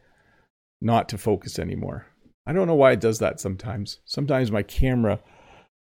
not 0.81 1.09
to 1.11 1.19
focus 1.19 1.59
anymore. 1.59 2.07
I 2.47 2.53
don't 2.53 2.67
know 2.67 2.75
why 2.75 2.93
it 2.93 3.01
does 3.01 3.19
that 3.19 3.41
sometimes. 3.41 4.01
Sometimes 4.05 4.51
my 4.51 4.63
camera 4.63 5.21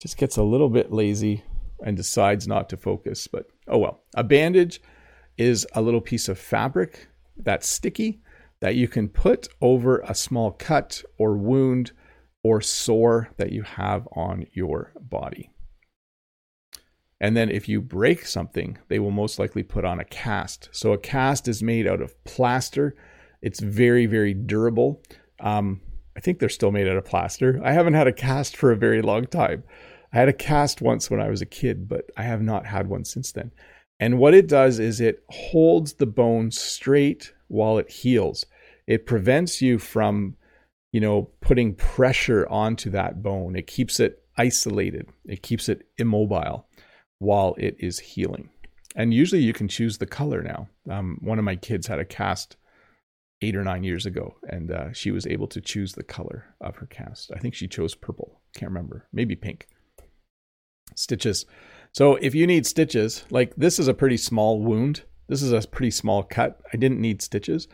just 0.02 0.16
gets 0.16 0.36
a 0.36 0.42
little 0.42 0.68
bit 0.68 0.92
lazy 0.92 1.44
and 1.84 1.96
decides 1.96 2.48
not 2.48 2.68
to 2.68 2.76
focus, 2.76 3.28
but 3.28 3.46
oh 3.68 3.78
well. 3.78 4.02
A 4.16 4.24
bandage 4.24 4.82
is 5.38 5.64
a 5.74 5.80
little 5.80 6.00
piece 6.00 6.28
of 6.28 6.38
fabric 6.38 7.06
that's 7.36 7.68
sticky 7.68 8.20
that 8.58 8.74
you 8.74 8.88
can 8.88 9.08
put 9.08 9.46
over 9.60 10.00
a 10.00 10.14
small 10.14 10.50
cut 10.50 11.04
or 11.18 11.36
wound 11.36 11.92
or 12.42 12.60
sore 12.60 13.30
that 13.36 13.52
you 13.52 13.62
have 13.62 14.08
on 14.16 14.44
your 14.52 14.92
body. 15.00 15.50
And 17.20 17.36
then 17.36 17.48
if 17.48 17.68
you 17.68 17.80
break 17.80 18.26
something, 18.26 18.78
they 18.88 18.98
will 18.98 19.12
most 19.12 19.38
likely 19.38 19.62
put 19.62 19.84
on 19.84 20.00
a 20.00 20.04
cast. 20.04 20.68
So 20.72 20.92
a 20.92 20.98
cast 20.98 21.46
is 21.46 21.62
made 21.62 21.86
out 21.86 22.02
of 22.02 22.22
plaster. 22.24 22.96
It's 23.40 23.60
very, 23.60 24.06
very 24.06 24.34
durable. 24.34 25.00
Um, 25.38 25.80
I 26.16 26.20
think 26.20 26.40
they're 26.40 26.48
still 26.48 26.72
made 26.72 26.88
out 26.88 26.96
of 26.96 27.04
plaster. 27.04 27.60
I 27.64 27.72
haven't 27.72 27.94
had 27.94 28.08
a 28.08 28.12
cast 28.12 28.56
for 28.56 28.72
a 28.72 28.76
very 28.76 29.00
long 29.00 29.26
time. 29.26 29.62
I 30.12 30.18
had 30.18 30.28
a 30.28 30.32
cast 30.32 30.82
once 30.82 31.10
when 31.10 31.20
I 31.20 31.30
was 31.30 31.40
a 31.40 31.46
kid, 31.46 31.88
but 31.88 32.10
I 32.16 32.22
have 32.22 32.42
not 32.42 32.66
had 32.66 32.88
one 32.88 33.04
since 33.04 33.32
then. 33.32 33.50
And 33.98 34.18
what 34.18 34.34
it 34.34 34.48
does 34.48 34.78
is 34.78 35.00
it 35.00 35.24
holds 35.30 35.94
the 35.94 36.06
bone 36.06 36.50
straight 36.50 37.32
while 37.48 37.78
it 37.78 37.90
heals. 37.90 38.44
It 38.86 39.06
prevents 39.06 39.62
you 39.62 39.78
from, 39.78 40.36
you 40.92 41.00
know, 41.00 41.30
putting 41.40 41.74
pressure 41.74 42.46
onto 42.48 42.90
that 42.90 43.22
bone. 43.22 43.56
It 43.56 43.66
keeps 43.66 44.00
it 44.00 44.22
isolated. 44.36 45.08
It 45.24 45.42
keeps 45.42 45.68
it 45.68 45.86
immobile 45.98 46.66
while 47.18 47.54
it 47.58 47.76
is 47.78 48.00
healing. 48.00 48.50
And 48.96 49.14
usually 49.14 49.40
you 49.40 49.52
can 49.52 49.68
choose 49.68 49.98
the 49.98 50.06
color 50.06 50.42
now. 50.42 50.68
Um, 50.90 51.18
one 51.22 51.38
of 51.38 51.44
my 51.44 51.56
kids 51.56 51.86
had 51.86 51.98
a 51.98 52.04
cast 52.04 52.56
eight 53.40 53.56
or 53.56 53.64
nine 53.64 53.84
years 53.84 54.06
ago, 54.06 54.36
and 54.48 54.70
uh, 54.70 54.92
she 54.92 55.10
was 55.10 55.26
able 55.26 55.46
to 55.48 55.60
choose 55.60 55.92
the 55.92 56.02
color 56.02 56.54
of 56.60 56.76
her 56.76 56.86
cast. 56.86 57.30
I 57.34 57.38
think 57.38 57.54
she 57.54 57.68
chose 57.68 57.94
purple. 57.94 58.40
Can't 58.54 58.70
remember. 58.70 59.06
Maybe 59.12 59.36
pink. 59.36 59.68
Stitches. 60.94 61.46
So 61.92 62.16
if 62.16 62.34
you 62.34 62.46
need 62.46 62.66
stitches, 62.66 63.24
like 63.30 63.54
this 63.56 63.78
is 63.78 63.88
a 63.88 63.94
pretty 63.94 64.16
small 64.16 64.60
wound. 64.60 65.02
This 65.28 65.42
is 65.42 65.52
a 65.52 65.66
pretty 65.66 65.90
small 65.90 66.22
cut. 66.22 66.60
I 66.72 66.76
didn't 66.76 67.00
need 67.00 67.22
stitches. 67.22 67.68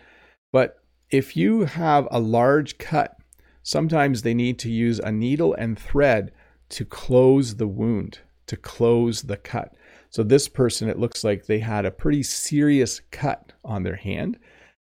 But 0.52 0.78
if 1.10 1.36
you 1.36 1.64
have 1.64 2.08
a 2.10 2.20
large 2.20 2.78
cut, 2.78 3.16
sometimes 3.62 4.22
they 4.22 4.34
need 4.34 4.58
to 4.60 4.70
use 4.70 4.98
a 4.98 5.12
needle 5.12 5.54
and 5.54 5.78
thread 5.78 6.32
to 6.70 6.84
close 6.84 7.56
the 7.56 7.68
wound 7.68 8.20
to 8.48 8.56
close 8.56 9.22
the 9.22 9.36
cut. 9.36 9.74
So 10.10 10.22
this 10.22 10.48
person, 10.48 10.88
it 10.88 10.98
looks 10.98 11.22
like 11.22 11.46
they 11.46 11.60
had 11.60 11.84
a 11.84 11.90
pretty 11.90 12.22
serious 12.22 13.00
cut 13.10 13.52
on 13.64 13.84
their 13.84 13.96
hand. 13.96 14.38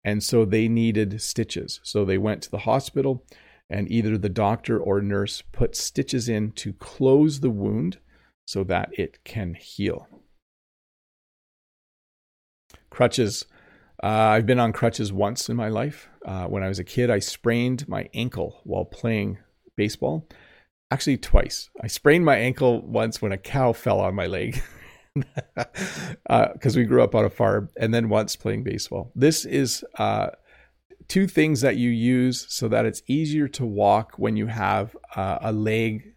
And 0.04 0.22
so 0.22 0.44
they 0.44 0.68
needed 0.68 1.20
stitches. 1.20 1.80
So 1.82 2.04
they 2.04 2.18
went 2.18 2.42
to 2.42 2.50
the 2.50 2.58
hospital 2.58 3.26
and 3.68 3.90
either 3.90 4.16
the 4.16 4.30
doctor 4.30 4.78
or 4.78 5.02
nurse 5.02 5.42
put 5.52 5.76
stitches 5.76 6.28
in 6.28 6.52
to 6.52 6.72
close 6.74 7.40
the 7.40 7.50
wound 7.50 7.98
so 8.48 8.64
that 8.64 8.88
it 8.98 9.22
can 9.24 9.52
heal. 9.52 10.08
Crutches. 12.88 13.44
Uh, 14.02 14.06
I've 14.06 14.46
been 14.46 14.58
on 14.58 14.72
crutches 14.72 15.12
once 15.12 15.50
in 15.50 15.56
my 15.56 15.68
life. 15.68 16.08
Uh, 16.24 16.46
when 16.46 16.62
I 16.62 16.68
was 16.68 16.78
a 16.78 16.84
kid, 16.84 17.10
I 17.10 17.18
sprained 17.18 17.86
my 17.86 18.08
ankle 18.14 18.62
while 18.64 18.86
playing 18.86 19.36
baseball. 19.76 20.26
Actually, 20.90 21.18
twice. 21.18 21.68
I 21.82 21.88
sprained 21.88 22.24
my 22.24 22.36
ankle 22.36 22.80
once 22.80 23.20
when 23.20 23.32
a 23.32 23.36
cow 23.36 23.74
fell 23.74 24.00
on 24.00 24.14
my 24.14 24.26
leg. 24.26 24.62
because 25.14 26.16
uh, 26.30 26.78
we 26.78 26.84
grew 26.84 27.02
up 27.02 27.14
on 27.14 27.26
a 27.26 27.30
farm, 27.30 27.68
and 27.76 27.92
then 27.92 28.08
once 28.08 28.34
playing 28.34 28.64
baseball. 28.64 29.12
This 29.14 29.44
is 29.44 29.84
uh, 29.98 30.28
two 31.06 31.26
things 31.26 31.60
that 31.60 31.76
you 31.76 31.90
use 31.90 32.46
so 32.48 32.66
that 32.68 32.86
it's 32.86 33.02
easier 33.06 33.46
to 33.48 33.66
walk 33.66 34.14
when 34.16 34.38
you 34.38 34.46
have 34.46 34.96
uh, 35.16 35.38
a 35.42 35.52
leg, 35.52 36.14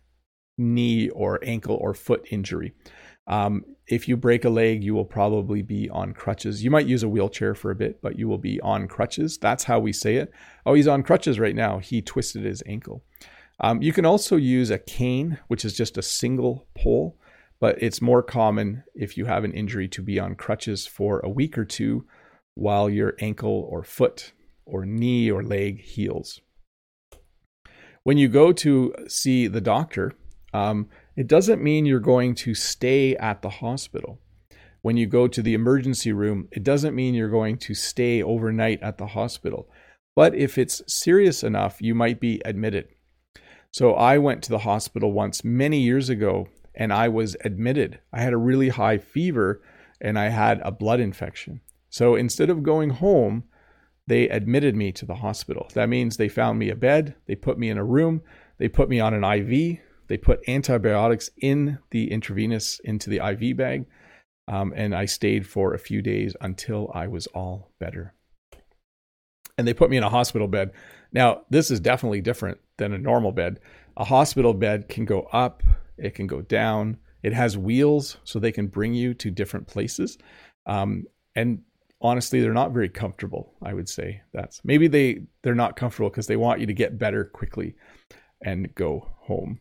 knee, 0.62 1.10
or 1.10 1.40
ankle 1.44 1.76
or 1.76 1.94
foot 1.94 2.26
injury. 2.32 2.74
Um, 3.28 3.66
if 3.88 4.08
you 4.08 4.18
break 4.18 4.46
a 4.46 4.50
leg, 4.50 4.84
you 4.84 4.94
will 4.94 5.06
probably 5.06 5.62
be 5.62 5.90
on 5.90 6.14
crutches. 6.14 6.64
You 6.64 6.72
might 6.72 6.88
use 6.88 7.04
a 7.04 7.10
wheelchair 7.10 7.56
for 7.56 7.72
a 7.72 7.76
bit, 7.76 8.02
but 8.02 8.18
you 8.18 8.28
will 8.28 8.38
be 8.38 8.60
on 8.62 8.88
crutches. 8.88 9.38
That's 9.38 9.66
how 9.66 9.80
we 9.80 9.94
say 9.94 10.16
it. 10.16 10.32
Oh, 10.66 10.74
he's 10.74 10.88
on 10.88 11.04
crutches 11.04 11.40
right 11.40 11.56
now. 11.56 11.80
He 11.80 12.02
twisted 12.02 12.44
his 12.44 12.64
ankle. 12.66 13.04
Um, 13.60 13.82
you 13.82 13.94
can 13.94 14.06
also 14.06 14.38
use 14.38 14.72
a 14.72 14.80
cane, 14.80 15.40
which 15.48 15.66
is 15.66 15.76
just 15.76 15.98
a 15.98 16.02
single 16.02 16.68
pole 16.76 17.18
but 17.62 17.82
it's 17.82 18.02
more 18.02 18.24
common 18.24 18.84
if 18.96 19.16
you 19.16 19.26
have 19.26 19.46
an 19.46 19.54
injury 19.54 19.88
to 19.88 20.02
be 20.02 20.20
on 20.20 20.36
crutches 20.36 20.88
for 20.88 21.20
a 21.20 21.30
week 21.30 21.58
or 21.58 21.64
two 21.64 22.06
while 22.56 22.90
your 22.90 23.14
ankle 23.20 23.68
or 23.70 23.84
foot 23.84 24.34
or 24.66 24.84
knee 24.84 25.32
or 25.32 25.44
leg 25.44 25.80
heals. 25.80 26.42
When 28.04 28.18
you 28.18 28.28
go 28.28 28.52
to 28.52 28.96
see 29.08 29.46
the 29.46 29.62
doctor, 29.62 30.14
um, 30.54 30.90
it 31.16 31.28
doesn't 31.28 31.62
mean 31.62 31.86
you're 31.86 32.00
going 32.00 32.36
to 32.36 32.54
stay 32.54 33.16
at 33.18 33.42
the 33.42 33.50
hospital. 33.50 34.20
When 34.82 34.98
you 34.98 35.06
go 35.06 35.28
to 35.28 35.42
the 35.42 35.54
emergency 35.54 36.12
room, 36.12 36.48
it 36.52 36.64
doesn't 36.64 36.96
mean 36.96 37.14
you're 37.14 37.30
going 37.30 37.58
to 37.60 37.74
stay 37.74 38.24
overnight 38.24 38.82
at 38.82 38.98
the 38.98 39.08
hospital. 39.08 39.70
But 40.16 40.36
if 40.36 40.58
it's 40.58 40.82
serious 40.88 41.44
enough, 41.44 41.82
you 41.82 41.96
might 41.96 42.20
be 42.20 42.42
admitted. 42.44 42.88
So 43.72 43.94
I 43.94 44.18
went 44.18 44.44
to 44.44 44.50
the 44.50 44.60
hospital 44.60 45.14
once 45.14 45.46
many 45.46 45.80
years 45.80 46.10
ago 46.10 46.48
and 46.76 46.92
I 46.92 47.08
was 47.08 47.38
admitted. 47.46 48.00
I 48.12 48.22
had 48.22 48.34
a 48.34 48.38
really 48.38 48.70
high 48.70 48.98
fever 48.98 49.62
and 50.02 50.18
I 50.18 50.30
had 50.30 50.60
a 50.64 50.72
blood 50.72 51.00
infection. 51.00 51.62
So 51.90 52.16
instead 52.16 52.50
of 52.50 52.64
going 52.64 52.90
home, 52.90 53.44
they 54.08 54.28
admitted 54.28 54.76
me 54.76 54.92
to 54.94 55.06
the 55.06 55.16
hospital. 55.16 55.70
That 55.74 55.90
means 55.90 56.18
they 56.18 56.28
found 56.28 56.60
me 56.60 56.70
a 56.70 56.76
bed, 56.76 57.16
they 57.28 57.36
put 57.36 57.58
me 57.58 57.70
in 57.70 57.78
a 57.78 57.84
room, 57.84 58.22
they 58.58 58.68
put 58.68 58.90
me 58.90 59.00
on 59.00 59.14
an 59.14 59.24
IV, 59.24 59.80
they 60.12 60.18
put 60.18 60.48
antibiotics 60.48 61.30
in 61.38 61.80
the 61.92 62.12
intravenous 62.12 62.80
into 62.84 63.10
the 63.10 63.26
IV 63.26 63.56
bag, 63.56 63.86
um, 64.48 64.74
and 64.76 64.94
I 64.94 65.06
stayed 65.06 65.48
for 65.48 65.74
a 65.74 65.80
few 65.80 66.02
days 66.02 66.36
until 66.42 66.92
I 66.94 67.08
was 67.08 67.28
all 67.28 67.72
better. 67.80 68.14
And 69.58 69.68
they 69.68 69.74
put 69.74 69.90
me 69.90 69.98
in 69.98 70.04
a 70.04 70.10
hospital 70.10 70.48
bed. 70.48 70.72
Now, 71.14 71.44
this 71.50 71.72
is 71.72 71.80
definitely 71.80 72.22
different 72.22 72.58
than 72.78 72.94
a 72.94 72.98
normal 72.98 73.32
bed. 73.32 73.60
A 73.96 74.04
hospital 74.04 74.54
bed 74.54 74.90
can 74.90 75.06
go 75.06 75.22
up 75.32 75.64
it 76.02 76.16
can 76.16 76.28
go 76.28 76.42
down. 76.42 76.98
It 77.24 77.34
has 77.34 77.58
wheels 77.58 78.18
so 78.24 78.40
they 78.40 78.52
can 78.52 78.68
bring 78.68 78.94
you 78.94 79.14
to 79.16 79.30
different 79.30 79.68
places. 79.68 80.18
Um, 80.66 81.06
and 81.36 81.62
honestly, 82.02 82.42
they're 82.42 82.54
not 82.54 82.72
very 82.72 82.90
comfortable. 82.90 83.54
I 83.62 83.74
would 83.74 83.88
say 83.88 84.22
that's 84.34 84.62
maybe 84.66 84.88
they 84.88 85.22
they're 85.44 85.56
not 85.56 85.76
comfortable 85.76 86.10
because 86.10 86.28
they 86.28 86.36
want 86.36 86.60
you 86.60 86.66
to 86.66 86.74
get 86.74 86.98
better 86.98 87.24
quickly 87.24 87.76
and 88.44 88.74
go 88.74 89.08
home. 89.20 89.60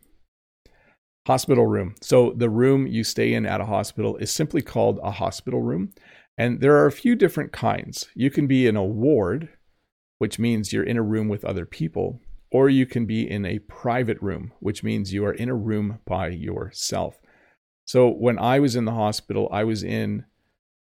Hospital 1.30 1.64
room. 1.64 1.94
So 2.00 2.32
the 2.36 2.50
room 2.50 2.88
you 2.88 3.04
stay 3.04 3.34
in 3.34 3.46
at 3.46 3.60
a 3.60 3.66
hospital 3.66 4.16
is 4.16 4.32
simply 4.32 4.62
called 4.62 4.98
a 5.00 5.12
hospital 5.12 5.62
room. 5.62 5.92
And 6.36 6.60
there 6.60 6.74
are 6.74 6.86
a 6.86 6.90
few 6.92 7.14
different 7.14 7.52
kinds. 7.52 8.08
You 8.16 8.32
can 8.32 8.48
be 8.48 8.66
in 8.66 8.74
a 8.74 8.84
ward, 8.84 9.48
which 10.18 10.40
means 10.40 10.72
you're 10.72 10.82
in 10.82 10.96
a 10.96 11.04
room 11.04 11.28
with 11.28 11.44
other 11.44 11.66
people 11.66 12.20
or 12.50 12.68
you 12.68 12.84
can 12.84 13.06
be 13.06 13.30
in 13.30 13.46
a 13.46 13.60
private 13.60 14.20
room, 14.20 14.52
which 14.58 14.82
means 14.82 15.12
you 15.12 15.24
are 15.24 15.32
in 15.32 15.48
a 15.48 15.54
room 15.54 16.00
by 16.04 16.30
yourself. 16.30 17.20
So 17.84 18.08
when 18.08 18.36
I 18.36 18.58
was 18.58 18.74
in 18.74 18.84
the 18.84 18.90
hospital, 18.90 19.48
I 19.52 19.62
was 19.62 19.84
in 19.84 20.24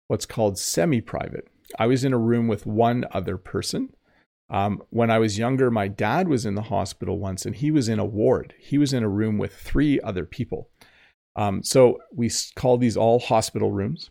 what's 0.08 0.26
called 0.26 0.58
semi 0.58 1.02
private. 1.02 1.50
I 1.78 1.86
was 1.86 2.04
in 2.04 2.14
a 2.14 2.18
room 2.18 2.48
with 2.48 2.66
one 2.66 3.06
other 3.12 3.38
person. 3.38 3.94
Um, 4.52 4.84
when 4.90 5.10
I 5.10 5.18
was 5.18 5.40
younger, 5.40 5.72
my 5.72 5.88
dad 5.88 6.28
was 6.28 6.46
in 6.46 6.56
the 6.56 6.64
hospital 6.64 7.18
once 7.18 7.46
and 7.46 7.56
he 7.56 7.72
was 7.72 7.90
in 7.90 8.00
a 8.00 8.06
ward. 8.06 8.54
He 8.60 8.78
was 8.78 8.94
in 8.94 9.02
a 9.02 9.10
room 9.10 9.38
with 9.38 9.56
three 9.56 10.00
other 10.02 10.26
people. 10.26 10.70
Um, 11.36 11.64
so 11.64 11.98
we 12.14 12.30
call 12.56 12.78
these 12.78 12.98
all 12.98 13.20
hospital 13.20 13.72
rooms. 13.72 14.10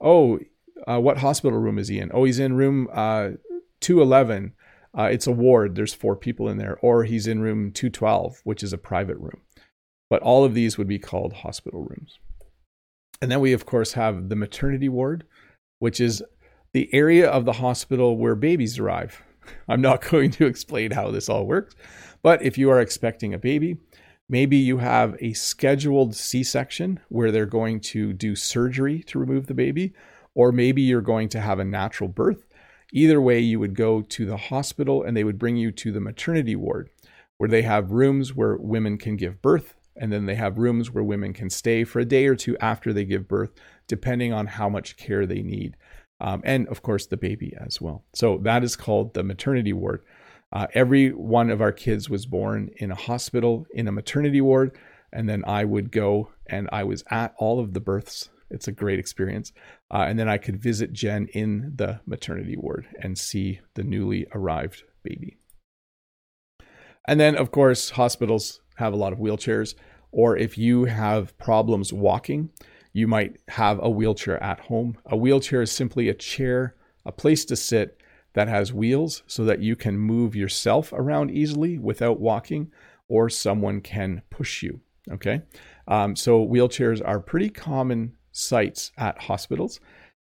Oh, 0.00 0.38
uh, 0.86 1.00
what 1.00 1.18
hospital 1.18 1.58
room 1.58 1.78
is 1.78 1.88
he 1.88 1.98
in? 1.98 2.10
Oh, 2.14 2.24
he's 2.24 2.38
in 2.38 2.54
room 2.54 2.88
uh, 2.92 3.30
211 3.80 4.54
uh, 4.96 5.04
it's 5.04 5.26
a 5.26 5.32
ward. 5.32 5.74
There's 5.74 5.94
four 5.94 6.16
people 6.16 6.48
in 6.48 6.58
there, 6.58 6.78
or 6.82 7.04
he's 7.04 7.26
in 7.26 7.40
room 7.40 7.72
212, 7.72 8.40
which 8.44 8.62
is 8.62 8.72
a 8.72 8.78
private 8.78 9.16
room. 9.16 9.40
But 10.10 10.22
all 10.22 10.44
of 10.44 10.54
these 10.54 10.76
would 10.76 10.88
be 10.88 10.98
called 10.98 11.32
hospital 11.32 11.80
rooms. 11.80 12.18
And 13.20 13.30
then 13.30 13.40
we, 13.40 13.52
of 13.52 13.64
course, 13.64 13.92
have 13.92 14.28
the 14.28 14.36
maternity 14.36 14.88
ward, 14.88 15.24
which 15.78 16.00
is 16.00 16.22
the 16.74 16.92
area 16.92 17.28
of 17.28 17.44
the 17.44 17.54
hospital 17.54 18.18
where 18.18 18.34
babies 18.34 18.78
arrive. 18.78 19.22
I'm 19.68 19.80
not 19.80 20.02
going 20.10 20.30
to 20.32 20.46
explain 20.46 20.90
how 20.90 21.10
this 21.10 21.28
all 21.28 21.46
works, 21.46 21.74
but 22.22 22.42
if 22.42 22.58
you 22.58 22.70
are 22.70 22.80
expecting 22.80 23.34
a 23.34 23.38
baby, 23.38 23.78
maybe 24.28 24.56
you 24.56 24.78
have 24.78 25.16
a 25.20 25.32
scheduled 25.32 26.14
C 26.14 26.42
section 26.42 27.00
where 27.08 27.30
they're 27.30 27.46
going 27.46 27.80
to 27.80 28.12
do 28.12 28.34
surgery 28.36 29.02
to 29.04 29.18
remove 29.18 29.46
the 29.46 29.54
baby, 29.54 29.92
or 30.34 30.52
maybe 30.52 30.82
you're 30.82 31.00
going 31.00 31.28
to 31.30 31.40
have 31.40 31.58
a 31.58 31.64
natural 31.64 32.08
birth 32.08 32.46
Either 32.92 33.22
way, 33.22 33.40
you 33.40 33.58
would 33.58 33.74
go 33.74 34.02
to 34.02 34.26
the 34.26 34.36
hospital 34.36 35.02
and 35.02 35.16
they 35.16 35.24
would 35.24 35.38
bring 35.38 35.56
you 35.56 35.72
to 35.72 35.90
the 35.90 36.00
maternity 36.00 36.54
ward 36.54 36.90
where 37.38 37.48
they 37.48 37.62
have 37.62 37.90
rooms 37.90 38.34
where 38.34 38.56
women 38.56 38.98
can 38.98 39.16
give 39.16 39.40
birth. 39.40 39.74
And 39.96 40.12
then 40.12 40.26
they 40.26 40.34
have 40.36 40.58
rooms 40.58 40.90
where 40.90 41.04
women 41.04 41.32
can 41.32 41.50
stay 41.50 41.84
for 41.84 42.00
a 42.00 42.04
day 42.04 42.26
or 42.26 42.36
two 42.36 42.56
after 42.58 42.92
they 42.92 43.04
give 43.04 43.28
birth, 43.28 43.50
depending 43.88 44.32
on 44.32 44.46
how 44.46 44.68
much 44.68 44.96
care 44.96 45.26
they 45.26 45.42
need. 45.42 45.76
Um, 46.22 46.40
and 46.44 46.66
of 46.68 46.82
course, 46.82 47.06
the 47.06 47.18
baby 47.18 47.54
as 47.58 47.80
well. 47.80 48.04
So 48.14 48.38
that 48.38 48.64
is 48.64 48.76
called 48.76 49.12
the 49.12 49.22
maternity 49.22 49.74
ward. 49.74 50.02
Uh, 50.52 50.68
every 50.72 51.10
one 51.10 51.50
of 51.50 51.60
our 51.60 51.72
kids 51.72 52.08
was 52.08 52.24
born 52.24 52.70
in 52.76 52.90
a 52.90 52.94
hospital, 52.94 53.66
in 53.74 53.88
a 53.88 53.92
maternity 53.92 54.40
ward. 54.40 54.78
And 55.12 55.28
then 55.28 55.44
I 55.46 55.64
would 55.64 55.92
go 55.92 56.30
and 56.46 56.68
I 56.72 56.84
was 56.84 57.04
at 57.10 57.34
all 57.38 57.60
of 57.60 57.74
the 57.74 57.80
births 57.80 58.30
it's 58.52 58.68
a 58.68 58.72
great 58.72 58.98
experience. 58.98 59.52
Uh, 59.90 60.04
and 60.06 60.18
then 60.18 60.28
I 60.28 60.38
could 60.38 60.62
visit 60.62 60.92
Jen 60.92 61.26
in 61.32 61.72
the 61.74 62.00
maternity 62.06 62.56
ward 62.56 62.86
and 63.00 63.18
see 63.18 63.60
the 63.74 63.82
newly 63.82 64.26
arrived 64.34 64.84
baby. 65.02 65.38
And 67.08 67.18
then, 67.18 67.34
of 67.34 67.50
course, 67.50 67.90
hospitals 67.90 68.60
have 68.76 68.92
a 68.92 68.96
lot 68.96 69.12
of 69.12 69.18
wheelchairs, 69.18 69.74
or 70.12 70.36
if 70.36 70.56
you 70.56 70.84
have 70.84 71.36
problems 71.38 71.92
walking, 71.92 72.50
you 72.92 73.06
might 73.06 73.38
have 73.48 73.78
a 73.82 73.90
wheelchair 73.90 74.42
at 74.42 74.60
home. 74.60 74.98
A 75.06 75.16
wheelchair 75.16 75.62
is 75.62 75.72
simply 75.72 76.08
a 76.08 76.14
chair, 76.14 76.74
a 77.04 77.12
place 77.12 77.44
to 77.46 77.56
sit 77.56 77.98
that 78.34 78.48
has 78.48 78.72
wheels 78.72 79.22
so 79.26 79.44
that 79.44 79.60
you 79.60 79.76
can 79.76 79.98
move 79.98 80.36
yourself 80.36 80.92
around 80.92 81.30
easily 81.30 81.78
without 81.78 82.20
walking, 82.20 82.70
or 83.08 83.28
someone 83.28 83.80
can 83.80 84.22
push 84.30 84.62
you. 84.62 84.80
Okay. 85.10 85.42
Um, 85.88 86.14
so 86.16 86.46
wheelchairs 86.46 87.02
are 87.04 87.20
pretty 87.20 87.50
common 87.50 88.16
sights 88.30 88.92
at 88.96 89.22
hospitals. 89.22 89.80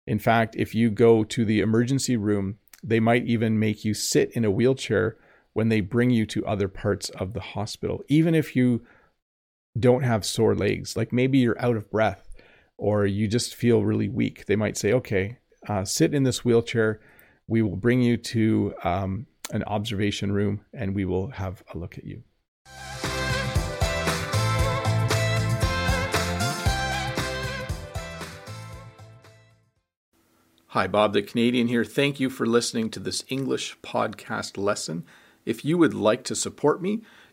In 0.07 0.19
fact, 0.19 0.55
if 0.55 0.73
you 0.73 0.89
go 0.89 1.23
to 1.23 1.45
the 1.45 1.59
emergency 1.59 2.17
room, 2.17 2.57
they 2.83 2.99
might 2.99 3.25
even 3.25 3.59
make 3.59 3.83
you 3.83 3.93
sit 3.93 4.31
in 4.31 4.45
a 4.45 4.51
wheelchair 4.51 5.17
when 5.53 5.69
they 5.69 5.81
bring 5.81 6.09
you 6.09 6.25
to 6.27 6.45
other 6.45 6.67
parts 6.67 7.09
of 7.09 7.33
the 7.33 7.41
hospital, 7.41 8.01
even 8.07 8.33
if 8.33 8.55
you 8.55 8.81
don't 9.77 10.03
have 10.03 10.25
sore 10.25 10.55
legs. 10.55 10.95
Like 10.95 11.11
maybe 11.11 11.39
you're 11.39 11.61
out 11.61 11.75
of 11.75 11.91
breath 11.91 12.28
or 12.79 13.05
you 13.05 13.27
just 13.27 13.55
feel 13.55 13.83
really 13.83 14.07
weak. 14.07 14.45
They 14.45 14.55
might 14.55 14.77
say, 14.77 14.93
okay, 14.93 15.37
uh, 15.67 15.83
sit 15.83 16.13
in 16.13 16.23
this 16.23 16.45
wheelchair. 16.45 17.01
We 17.47 17.61
will 17.61 17.75
bring 17.75 18.01
you 18.01 18.15
to 18.17 18.73
um, 18.83 19.27
an 19.51 19.63
observation 19.63 20.31
room 20.31 20.61
and 20.73 20.95
we 20.95 21.03
will 21.03 21.31
have 21.31 21.61
a 21.73 21.77
look 21.77 21.97
at 21.97 22.05
you. 22.05 22.23
Hi, 30.73 30.87
Bob 30.87 31.13
the 31.13 31.21
Canadian 31.23 31.67
here. 31.67 31.83
Thank 31.83 32.19
you 32.19 32.29
for 32.29 32.45
listening 32.45 32.91
to 32.91 32.99
this 32.99 33.25
English 33.27 33.77
podcast 33.81 34.57
lesson. 34.57 35.03
If 35.43 35.65
you 35.65 35.77
would 35.79 35.95
like 35.95 36.23
to 36.25 36.35
support 36.35 36.81
me 36.81 37.01